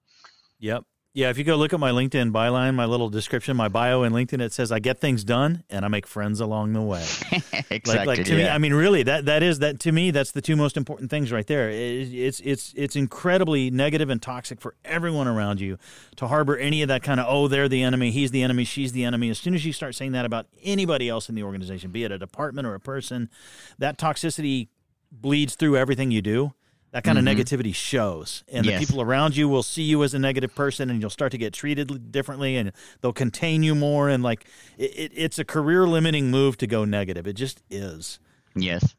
Yep. 0.60 0.84
Yeah, 1.18 1.32
if 1.32 1.40
you 1.40 1.44
go 1.44 1.56
look 1.56 1.74
at 1.74 1.80
my 1.80 1.90
LinkedIn 1.90 2.32
byline, 2.32 2.76
my 2.76 2.86
little 2.86 3.10
description, 3.10 3.58
my 3.58 3.70
bio 3.70 4.04
in 4.04 4.14
LinkedIn, 4.14 4.40
it 4.40 4.54
says 4.54 4.72
I 4.72 4.78
get 4.78 5.00
things 5.00 5.24
done 5.24 5.64
and 5.68 5.84
I 5.84 5.88
make 5.88 6.06
friends 6.06 6.40
along 6.40 6.74
the 6.74 6.82
way. 6.84 7.02
exactly. 7.32 7.82
like, 7.88 8.06
like 8.06 8.24
to 8.26 8.36
me, 8.36 8.44
yeah. 8.44 8.54
I 8.54 8.60
mean, 8.60 8.76
really, 8.76 9.02
that 9.02 9.26
that 9.26 9.42
is 9.42 9.58
that 9.58 9.80
to 9.80 9.92
me, 9.92 10.12
that's 10.12 10.32
the 10.32 10.44
two 10.44 10.56
most 10.56 10.78
important 10.78 11.10
things 11.10 11.32
right 11.32 11.48
there. 11.48 11.72
It- 11.72 12.14
it's 12.14 12.40
it's 12.42 12.72
it's 12.78 12.96
incredibly 12.96 13.72
negative 13.72 14.12
and 14.12 14.22
toxic 14.22 14.62
for 14.62 14.76
everyone 14.86 15.28
around 15.28 15.60
you 15.60 15.80
to 16.18 16.28
harbor 16.28 16.56
any 16.56 16.84
of 16.84 16.88
that 16.90 17.02
kind 17.02 17.20
of 17.20 17.26
oh, 17.28 17.48
they're 17.48 17.68
the 17.68 17.82
enemy, 17.82 18.12
he's 18.12 18.30
the 18.30 18.44
enemy, 18.44 18.64
she's 18.64 18.92
the 18.92 19.04
enemy. 19.04 19.32
As 19.32 19.40
soon 19.40 19.56
as 19.56 19.66
you 19.66 19.74
start 19.74 19.96
saying 19.96 20.12
that 20.12 20.24
about 20.24 20.46
anybody 20.62 21.10
else 21.10 21.30
in 21.30 21.34
the 21.34 21.42
organization, 21.42 21.90
be 21.90 22.04
it 22.04 22.12
a 22.12 22.20
department 22.20 22.68
or 22.68 22.76
a 22.76 22.80
person, 22.80 23.32
that 23.80 23.98
toxicity 23.98 24.68
bleeds 25.12 25.56
through 25.56 25.78
everything 25.78 26.12
you 26.12 26.22
do. 26.22 26.54
That 26.92 27.04
kind 27.04 27.18
Mhm. 27.18 27.30
of 27.30 27.38
negativity 27.38 27.76
shows, 27.76 28.44
and 28.52 28.66
Yes. 28.66 28.80
the 28.80 28.86
people 28.86 29.02
around 29.02 29.36
you 29.36 29.50
will 29.50 29.62
see 29.64 29.84
you 29.84 30.04
as 30.04 30.14
a 30.14 30.20
negative 30.20 30.56
person, 30.56 30.90
and 30.90 31.02
you'll 31.02 31.10
start 31.10 31.32
to 31.34 31.38
get 31.38 31.54
treated 31.54 32.12
differently, 32.14 32.56
and 32.56 32.72
they'll 33.02 33.12
contain 33.14 33.62
you 33.62 33.76
more. 33.76 34.08
And 34.10 34.24
like, 34.24 34.46
it, 34.78 34.92
it, 34.98 35.12
it's 35.14 35.38
a 35.38 35.44
career 35.46 35.86
limiting 35.86 36.32
move 36.32 36.58
to 36.58 36.68
go 36.68 36.86
negative. 36.86 37.28
It 37.28 37.34
just 37.34 37.62
is. 37.70 38.20
Yes. 38.56 38.96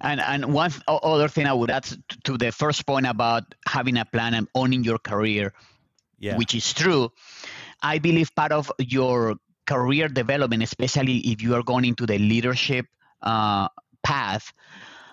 And 0.00 0.20
and 0.20 0.52
one 0.52 0.70
th- 0.70 0.82
other 0.88 1.28
thing 1.28 1.46
I 1.46 1.52
would 1.52 1.70
add 1.70 1.84
to 2.24 2.36
the 2.36 2.50
first 2.50 2.86
point 2.86 3.06
about 3.06 3.54
having 3.66 3.96
a 3.98 4.04
plan 4.04 4.34
and 4.34 4.48
owning 4.54 4.82
your 4.84 4.98
career, 4.98 5.52
Yeah. 6.18 6.36
which 6.36 6.54
is 6.54 6.72
true. 6.72 7.12
I 7.82 7.98
believe 7.98 8.34
part 8.34 8.52
of 8.52 8.70
your 8.78 9.36
career 9.66 10.08
development, 10.08 10.62
especially 10.64 11.18
if 11.18 11.40
you 11.40 11.54
are 11.54 11.62
going 11.62 11.84
into 11.84 12.04
the 12.04 12.18
leadership 12.18 12.86
uh, 13.22 13.68
path, 14.02 14.52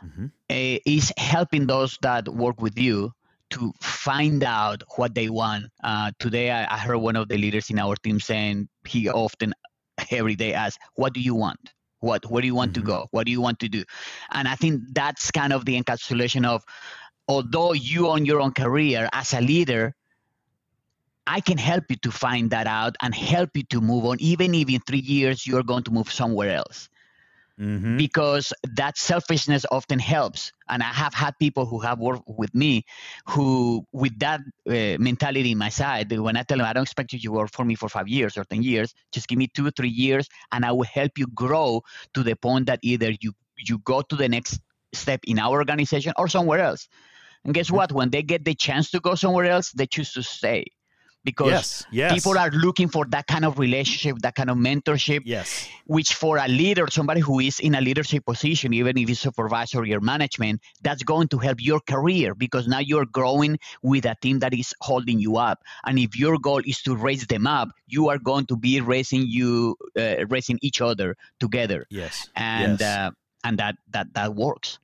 Mhm. 0.02 0.32
uh, 0.50 0.78
is 0.86 1.14
helping 1.18 1.68
those 1.68 1.98
that 2.02 2.28
work 2.28 2.62
with 2.62 2.78
you 2.78 3.12
to 3.52 3.74
find 3.82 4.44
out 4.44 4.84
what 4.96 5.16
they 5.16 5.30
want. 5.30 5.66
Uh, 5.84 6.12
today, 6.20 6.52
I, 6.52 6.76
I 6.76 6.78
heard 6.78 6.98
one 6.98 7.16
of 7.16 7.28
the 7.30 7.38
leaders 7.38 7.70
in 7.70 7.80
our 7.80 7.96
team 7.96 8.20
saying 8.20 8.70
he 8.88 9.10
often 9.10 9.54
every 10.12 10.36
day 10.36 10.54
asks, 10.54 10.80
"What 10.96 11.14
do 11.14 11.22
you 11.22 11.36
want? 11.36 11.60
What 12.00 12.26
where 12.30 12.42
do 12.42 12.48
you 12.48 12.56
want 12.56 12.72
Mhm. 12.72 12.76
to 12.76 12.82
go? 12.82 13.08
What 13.12 13.26
do 13.26 13.32
you 13.32 13.42
want 13.42 13.60
to 13.60 13.70
do?" 13.70 13.84
And 14.32 14.48
I 14.48 14.56
think 14.56 14.82
that's 14.94 15.32
kind 15.32 15.54
of 15.54 15.66
the 15.66 15.82
encapsulation 15.82 16.46
of, 16.46 16.64
although 17.28 17.74
you 17.74 18.08
own 18.08 18.26
your 18.26 18.42
own 18.42 18.54
career 18.54 19.10
as 19.14 19.34
a 19.34 19.42
leader. 19.42 19.96
I 21.28 21.42
can 21.42 21.58
help 21.58 21.86
you 21.90 21.96
to 21.98 22.12
find 22.12 22.50
that 22.52 22.68
out 22.68 22.96
and 23.02 23.14
help 23.14 23.52
you 23.56 23.64
to 23.70 23.82
move 23.82 24.06
on, 24.06 24.18
even 24.20 24.54
if 24.56 24.70
in 24.70 24.82
three 24.82 25.00
years 25.00 25.46
you're 25.46 25.64
going 25.64 25.84
to 25.84 25.92
move 25.92 26.12
somewhere 26.12 26.50
else 26.56 26.90
Mhm. 27.60 28.00
because 28.00 28.54
that 28.76 28.98
selfishness 28.98 29.66
often 29.72 30.00
helps. 30.00 30.52
And 30.70 30.82
I 30.82 30.88
have 30.94 31.14
had 31.14 31.34
people 31.40 31.66
who 31.66 31.80
have 31.80 32.00
worked 32.00 32.24
with 32.28 32.54
me 32.56 32.86
who, 33.28 33.86
with 33.92 34.18
that 34.20 34.42
uh, 34.70 34.98
mentality 35.00 35.52
in 35.52 35.58
my 35.58 35.70
side, 35.70 36.12
when 36.18 36.38
I 36.38 36.44
tell 36.44 36.58
them, 36.58 36.68
I 36.68 36.74
don't 36.74 36.84
expect 36.84 37.14
you 37.14 37.20
to 37.20 37.28
work 37.30 37.52
for 37.54 37.66
me 37.66 37.76
for 37.76 37.90
five 37.90 38.08
years 38.08 38.38
or 38.38 38.46
10 38.46 38.64
years, 38.64 38.94
just 39.12 39.28
give 39.28 39.38
me 39.38 39.48
two, 39.48 39.70
three 39.72 39.90
years, 39.90 40.28
and 40.52 40.66
I 40.66 40.72
will 40.72 40.86
help 40.86 41.18
you 41.18 41.28
grow 41.28 41.82
to 42.14 42.24
the 42.24 42.36
point 42.36 42.68
that 42.68 42.80
either 42.84 43.12
you, 43.20 43.34
you 43.58 43.80
go 43.80 44.02
to 44.02 44.16
the 44.16 44.30
next 44.30 44.60
step 44.94 45.20
in 45.26 45.40
our 45.40 45.58
organization 45.58 46.14
or 46.18 46.28
somewhere 46.28 46.60
else. 46.60 46.88
And 47.46 47.54
guess 47.54 47.72
Mhm. 47.72 47.80
what? 47.80 47.92
When 47.92 48.10
they 48.12 48.24
get 48.24 48.46
the 48.46 48.56
chance 48.56 48.92
to 48.92 49.00
go 49.00 49.16
somewhere 49.16 49.46
else, 49.46 49.72
they 49.72 49.88
choose 49.88 50.14
to 50.14 50.24
stay 50.24 50.66
because 51.24 51.50
yes. 51.52 51.86
Yes. 51.92 52.14
people 52.14 52.38
are 52.38 52.50
looking 52.52 52.88
for 52.88 53.06
that 53.10 53.28
kind 53.28 53.46
of 53.46 53.60
relationship, 53.60 54.18
that 54.22 54.36
kind 54.36 54.50
of 54.50 54.58
mentorship 54.58 55.22
Yes. 55.26 55.68
which 55.86 56.14
for 56.14 56.38
a 56.38 56.48
leader, 56.48 56.86
somebody 56.90 57.20
who 57.22 57.40
is 57.40 57.60
in 57.60 57.76
a 57.76 57.82
leadership 57.82 58.26
position, 58.26 58.74
even 58.74 58.98
if 58.98 59.10
it's 59.10 59.20
supervisory 59.20 59.94
or 59.94 60.00
management, 60.02 60.62
that's 60.82 61.04
going 61.04 61.28
to 61.30 61.38
help 61.38 61.58
your 61.62 61.80
career 61.82 62.34
because 62.36 62.68
now 62.68 62.80
you're 62.80 63.06
growing 63.06 63.60
with 63.82 64.06
a 64.06 64.16
team 64.22 64.40
that 64.40 64.54
is 64.54 64.74
holding 64.82 65.20
you 65.20 65.38
up. 65.38 65.60
And 65.86 66.00
if 66.00 66.18
your 66.18 66.38
goal 66.38 66.62
is 66.66 66.82
to 66.84 66.96
raise 66.96 67.26
them 67.28 67.48
up, 67.48 67.70
you 67.88 68.10
are 68.10 68.18
going 68.18 68.46
to 68.48 68.56
be 68.58 68.80
raising 68.82 69.26
you, 69.28 69.76
uh, 69.98 70.26
raising 70.30 70.60
each 70.62 70.82
other 70.82 71.16
together, 71.40 71.86
Yes. 71.90 72.28
and 72.36 72.80
Yes. 72.80 72.82
uh, 72.82 73.12
and 73.44 73.58
that 73.60 73.76
that 73.92 74.14
that 74.14 74.36
works. 74.36 74.80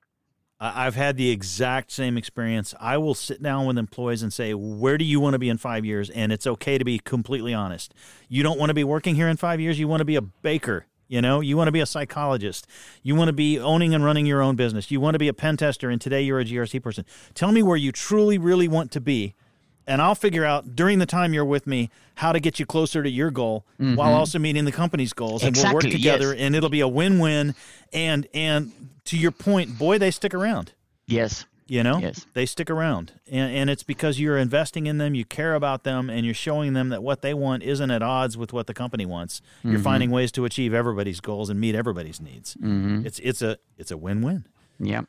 I've 0.59 0.95
had 0.95 1.17
the 1.17 1.29
exact 1.31 1.91
same 1.91 2.17
experience. 2.17 2.73
I 2.79 2.97
will 2.97 3.13
sit 3.13 3.43
down 3.43 3.65
with 3.65 3.77
employees 3.77 4.23
and 4.23 4.31
say, 4.31 4.53
Where 4.53 4.97
do 4.97 5.03
you 5.03 5.19
want 5.19 5.33
to 5.33 5.39
be 5.39 5.49
in 5.49 5.57
five 5.57 5.83
years? 5.83 6.09
And 6.09 6.31
it's 6.31 6.47
okay 6.47 6.77
to 6.77 6.85
be 6.85 6.97
completely 6.97 7.53
honest. 7.53 7.93
You 8.29 8.41
don't 8.41 8.57
want 8.57 8.69
to 8.69 8.73
be 8.73 8.83
working 8.83 9.15
here 9.15 9.27
in 9.27 9.35
five 9.35 9.59
years. 9.59 9.77
You 9.77 9.87
want 9.87 9.99
to 9.99 10.05
be 10.05 10.15
a 10.15 10.21
baker. 10.21 10.87
You 11.07 11.21
know, 11.21 11.39
you 11.39 11.55
want 11.55 11.67
to 11.67 11.71
be 11.71 11.81
a 11.81 11.85
psychologist. 11.85 12.67
You 13.03 13.15
want 13.15 13.27
to 13.27 13.33
be 13.33 13.59
owning 13.59 13.93
and 13.93 14.03
running 14.03 14.25
your 14.25 14.41
own 14.41 14.55
business. 14.55 14.89
You 14.89 14.99
want 14.99 15.13
to 15.13 15.19
be 15.19 15.27
a 15.27 15.33
pen 15.33 15.57
tester. 15.57 15.89
And 15.89 16.01
today 16.01 16.21
you're 16.21 16.39
a 16.39 16.45
GRC 16.45 16.81
person. 16.81 17.05
Tell 17.35 17.51
me 17.51 17.61
where 17.61 17.77
you 17.77 17.91
truly, 17.91 18.37
really 18.37 18.67
want 18.67 18.91
to 18.91 19.01
be. 19.01 19.35
And 19.87 20.01
I'll 20.01 20.15
figure 20.15 20.43
out 20.45 20.75
during 20.75 20.99
the 20.99 21.05
time 21.05 21.33
you're 21.33 21.45
with 21.45 21.67
me 21.67 21.89
how 22.15 22.31
to 22.31 22.39
get 22.39 22.59
you 22.59 22.65
closer 22.65 23.03
to 23.03 23.09
your 23.09 23.29
goal 23.31 23.65
while 23.77 24.13
also 24.13 24.39
meeting 24.39 24.65
the 24.65 24.71
company's 24.71 25.13
goals. 25.13 25.43
And 25.43 25.55
we'll 25.55 25.73
work 25.73 25.83
together 25.83 26.33
yes. 26.33 26.41
and 26.41 26.55
it'll 26.55 26.69
be 26.69 26.79
a 26.81 26.87
win-win. 26.87 27.55
And 27.93 28.27
and 28.33 28.71
to 29.05 29.17
your 29.17 29.31
point, 29.31 29.77
boy, 29.77 29.97
they 29.99 30.11
stick 30.11 30.33
around. 30.33 30.73
Yes. 31.05 31.45
You 31.67 31.81
know, 31.81 31.97
Yes. 31.97 32.27
they 32.35 32.45
stick 32.45 32.69
around, 32.69 33.13
and, 33.31 33.51
and 33.51 33.69
it's 33.71 33.81
because 33.81 34.19
you're 34.19 34.37
investing 34.37 34.85
in 34.85 34.99
them, 34.99 35.15
you 35.15 35.25
care 35.25 35.55
about 35.55 35.83
them, 35.83 36.11
and 36.11 36.23
you're 36.23 36.35
showing 36.35 36.73
them 36.73 36.89
that 36.89 37.01
what 37.01 37.23
they 37.23 37.33
want 37.33 37.63
isn't 37.63 37.89
at 37.89 38.03
odds 38.03 38.37
with 38.37 38.53
what 38.53 38.67
the 38.67 38.73
company 38.75 39.03
wants. 39.03 39.41
You're 39.63 39.79
finding 39.79 40.11
ways 40.11 40.31
to 40.33 40.45
achieve 40.45 40.75
everybody's 40.75 41.19
goals 41.21 41.49
and 41.49 41.59
meet 41.59 41.73
everybody's 41.73 42.21
needs. 42.21 42.53
Mm-hmm. 42.55 43.07
It's 43.07 43.17
it's 43.17 43.41
a 43.41 43.57
it's 43.79 43.89
a 43.89 43.97
win-win. 43.97 44.45
Yeah. 44.79 45.01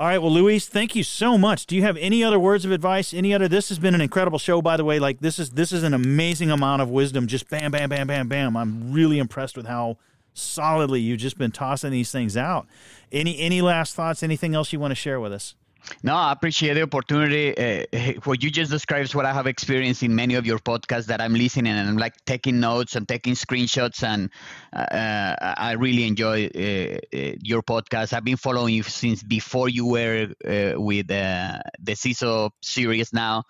All 0.00 0.06
right, 0.06 0.16
well, 0.16 0.32
Luis, 0.32 0.66
thank 0.66 0.96
you 0.96 1.04
so 1.04 1.36
much. 1.36 1.66
Do 1.66 1.76
you 1.76 1.82
have 1.82 1.98
any 1.98 2.24
other 2.24 2.38
words 2.38 2.64
of 2.64 2.72
advice? 2.72 3.12
Any 3.12 3.34
other? 3.34 3.48
This 3.48 3.68
has 3.68 3.78
been 3.78 3.94
an 3.94 4.00
incredible 4.00 4.38
show, 4.38 4.62
by 4.62 4.78
the 4.78 4.84
way. 4.84 4.98
Like 4.98 5.20
this 5.20 5.38
is 5.38 5.50
this 5.50 5.72
is 5.72 5.82
an 5.82 5.92
amazing 5.92 6.50
amount 6.50 6.80
of 6.80 6.88
wisdom. 6.88 7.26
Just 7.26 7.50
bam, 7.50 7.70
bam, 7.70 7.90
bam, 7.90 8.06
bam, 8.06 8.26
bam. 8.26 8.56
I'm 8.56 8.94
really 8.94 9.18
impressed 9.18 9.58
with 9.58 9.66
how 9.66 9.98
solidly 10.32 11.02
you've 11.02 11.18
just 11.18 11.36
been 11.36 11.50
tossing 11.50 11.90
these 11.90 12.10
things 12.10 12.34
out. 12.34 12.66
Any 13.12 13.38
any 13.40 13.60
last 13.60 13.94
thoughts? 13.94 14.22
Anything 14.22 14.54
else 14.54 14.72
you 14.72 14.80
want 14.80 14.92
to 14.92 14.94
share 14.94 15.20
with 15.20 15.34
us? 15.34 15.54
No, 16.02 16.14
I 16.14 16.32
appreciate 16.32 16.74
the 16.74 16.82
opportunity. 16.82 17.56
Uh, 17.56 18.20
what 18.24 18.42
you 18.42 18.50
just 18.50 18.70
described 18.70 19.04
is 19.04 19.14
what 19.14 19.26
I 19.26 19.32
have 19.32 19.46
experienced 19.46 20.02
in 20.02 20.14
many 20.14 20.34
of 20.34 20.46
your 20.46 20.58
podcasts 20.58 21.06
that 21.06 21.20
I'm 21.20 21.34
listening 21.34 21.72
and 21.72 21.88
I'm 21.88 21.96
like 21.96 22.14
taking 22.24 22.60
notes 22.60 22.96
and 22.96 23.06
taking 23.06 23.34
screenshots. 23.34 24.02
And 24.02 24.30
uh, 24.72 25.34
I 25.40 25.72
really 25.72 26.06
enjoy 26.06 26.46
uh, 26.46 26.98
uh 27.16 27.32
your 27.42 27.62
podcast. 27.62 28.12
I've 28.12 28.24
been 28.24 28.36
following 28.36 28.74
you 28.74 28.82
since 28.82 29.22
before 29.22 29.68
you 29.68 29.86
were 29.86 30.28
uh, 30.46 30.80
with 30.80 31.10
uh, 31.10 31.58
the 31.78 31.92
CISO 31.92 32.50
series 32.62 33.12
now. 33.12 33.44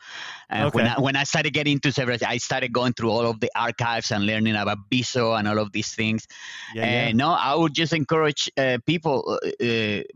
Okay. 0.52 0.70
When, 0.70 0.86
I, 0.86 1.00
when 1.00 1.16
I 1.16 1.24
started 1.24 1.52
getting 1.52 1.74
into 1.74 1.90
cyber, 1.90 2.20
I 2.26 2.38
started 2.38 2.72
going 2.72 2.94
through 2.94 3.10
all 3.10 3.26
of 3.26 3.38
the 3.40 3.50
archives 3.54 4.10
and 4.10 4.26
learning 4.26 4.56
about 4.56 4.90
BISO 4.90 5.38
and 5.38 5.46
all 5.46 5.58
of 5.58 5.70
these 5.72 5.94
things. 5.94 6.26
Yeah, 6.74 7.06
yeah. 7.06 7.12
No, 7.12 7.30
I 7.30 7.54
would 7.54 7.74
just 7.74 7.92
encourage 7.92 8.50
people 8.86 9.38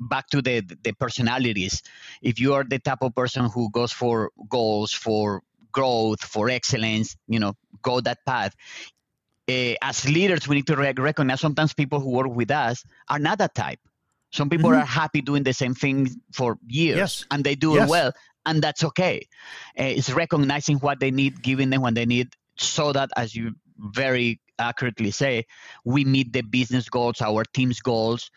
back 0.01 0.29
to 0.31 0.43
the, 0.43 0.61
the 0.83 0.93
personalities 0.93 1.83
if 2.23 2.41
you 2.41 2.55
are 2.55 2.65
the 2.65 2.79
type 2.79 3.03
of 3.03 3.15
person 3.15 3.47
who 3.47 3.71
goes 3.71 3.93
for 3.93 4.31
goals, 4.49 4.93
for 4.93 5.43
growth, 5.73 6.23
for 6.23 6.49
excellence, 6.49 7.17
you 7.29 7.39
know, 7.39 7.55
go 7.83 8.01
that 8.01 8.19
path. 8.27 8.55
Uh, 9.49 9.75
as 9.83 10.09
leaders, 10.09 10.49
we 10.49 10.57
need 10.57 10.67
to 10.67 10.77
recognize 10.77 11.41
sometimes 11.41 11.75
people 11.75 12.01
who 12.01 12.11
work 12.11 12.35
with 12.35 12.51
us 12.51 12.85
are 13.09 13.19
not 13.19 13.39
that 13.39 13.55
type. 13.55 13.81
Some 14.33 14.49
people 14.49 14.71
mm-hmm. 14.71 14.81
are 14.81 14.87
happy 14.87 15.21
doing 15.21 15.43
the 15.43 15.53
same 15.53 15.75
thing 15.75 16.09
for 16.33 16.59
years 16.67 16.97
yes. 16.97 17.25
and 17.31 17.45
they 17.45 17.55
do 17.55 17.75
yes. 17.75 17.87
it 17.87 17.91
well, 17.91 18.13
and 18.47 18.63
that's 18.63 18.83
okay. 18.85 19.29
Uh, 19.79 19.85
it's 19.85 20.11
recognizing 20.11 20.79
what 20.79 20.99
they 20.99 21.11
need, 21.11 21.43
giving 21.43 21.71
them 21.71 21.83
what 21.83 21.95
they 21.95 22.07
need, 22.07 22.29
so 22.57 22.93
that, 22.93 23.11
as 23.17 23.35
you 23.35 23.55
very 23.79 24.41
accurately 24.59 25.11
say, 25.11 25.45
we 25.85 26.05
meet 26.05 26.33
the 26.33 26.43
business 26.43 26.89
goals, 26.89 27.21
our 27.21 27.45
team's 27.45 27.81
goals, 27.81 28.31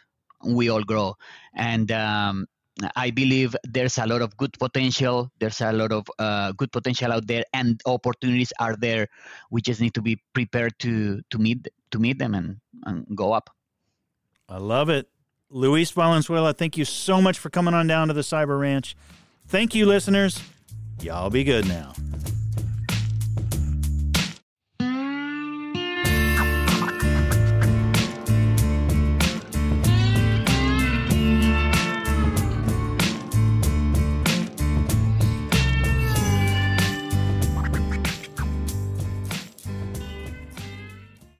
we 0.44 0.70
all 0.70 0.84
grow. 0.84 1.16
And 1.56 1.92
um, 1.92 2.48
I 2.96 3.12
believe 3.12 3.56
there's 3.64 3.98
a 3.98 4.06
lot 4.06 4.22
of 4.22 4.38
good 4.38 4.54
potential. 4.60 5.32
There's 5.40 5.62
a 5.62 5.72
lot 5.72 5.92
of 5.92 6.06
uh, 6.20 6.52
good 6.52 6.72
potential 6.72 7.12
out 7.12 7.26
there, 7.28 7.44
and 7.54 7.82
opportunities 7.86 8.54
are 8.60 8.76
there. 8.76 9.08
We 9.50 9.62
just 9.62 9.82
need 9.82 9.94
to 9.96 10.02
be 10.02 10.22
prepared 10.34 10.78
to 10.80 11.22
to 11.30 11.38
meet 11.38 11.68
to 11.92 12.00
meet 12.00 12.20
them 12.20 12.36
and, 12.36 12.58
and 12.86 13.06
go 13.16 13.34
up. 13.34 13.50
I 14.50 14.58
love 14.58 14.90
it, 14.90 15.10
Luis 15.50 15.92
Valenzuela. 15.92 16.54
Thank 16.54 16.78
you 16.78 16.86
so 16.86 17.22
much 17.22 17.40
for 17.40 17.50
coming 17.50 17.74
on 17.74 17.88
down 17.88 18.10
to 18.10 18.14
the 18.14 18.22
Cyber 18.22 18.60
Ranch. 18.60 18.96
Thank 19.48 19.74
you, 19.74 19.86
listeners. 19.86 20.42
Y'all 21.02 21.30
be 21.30 21.44
good 21.44 21.68
now. 21.68 21.94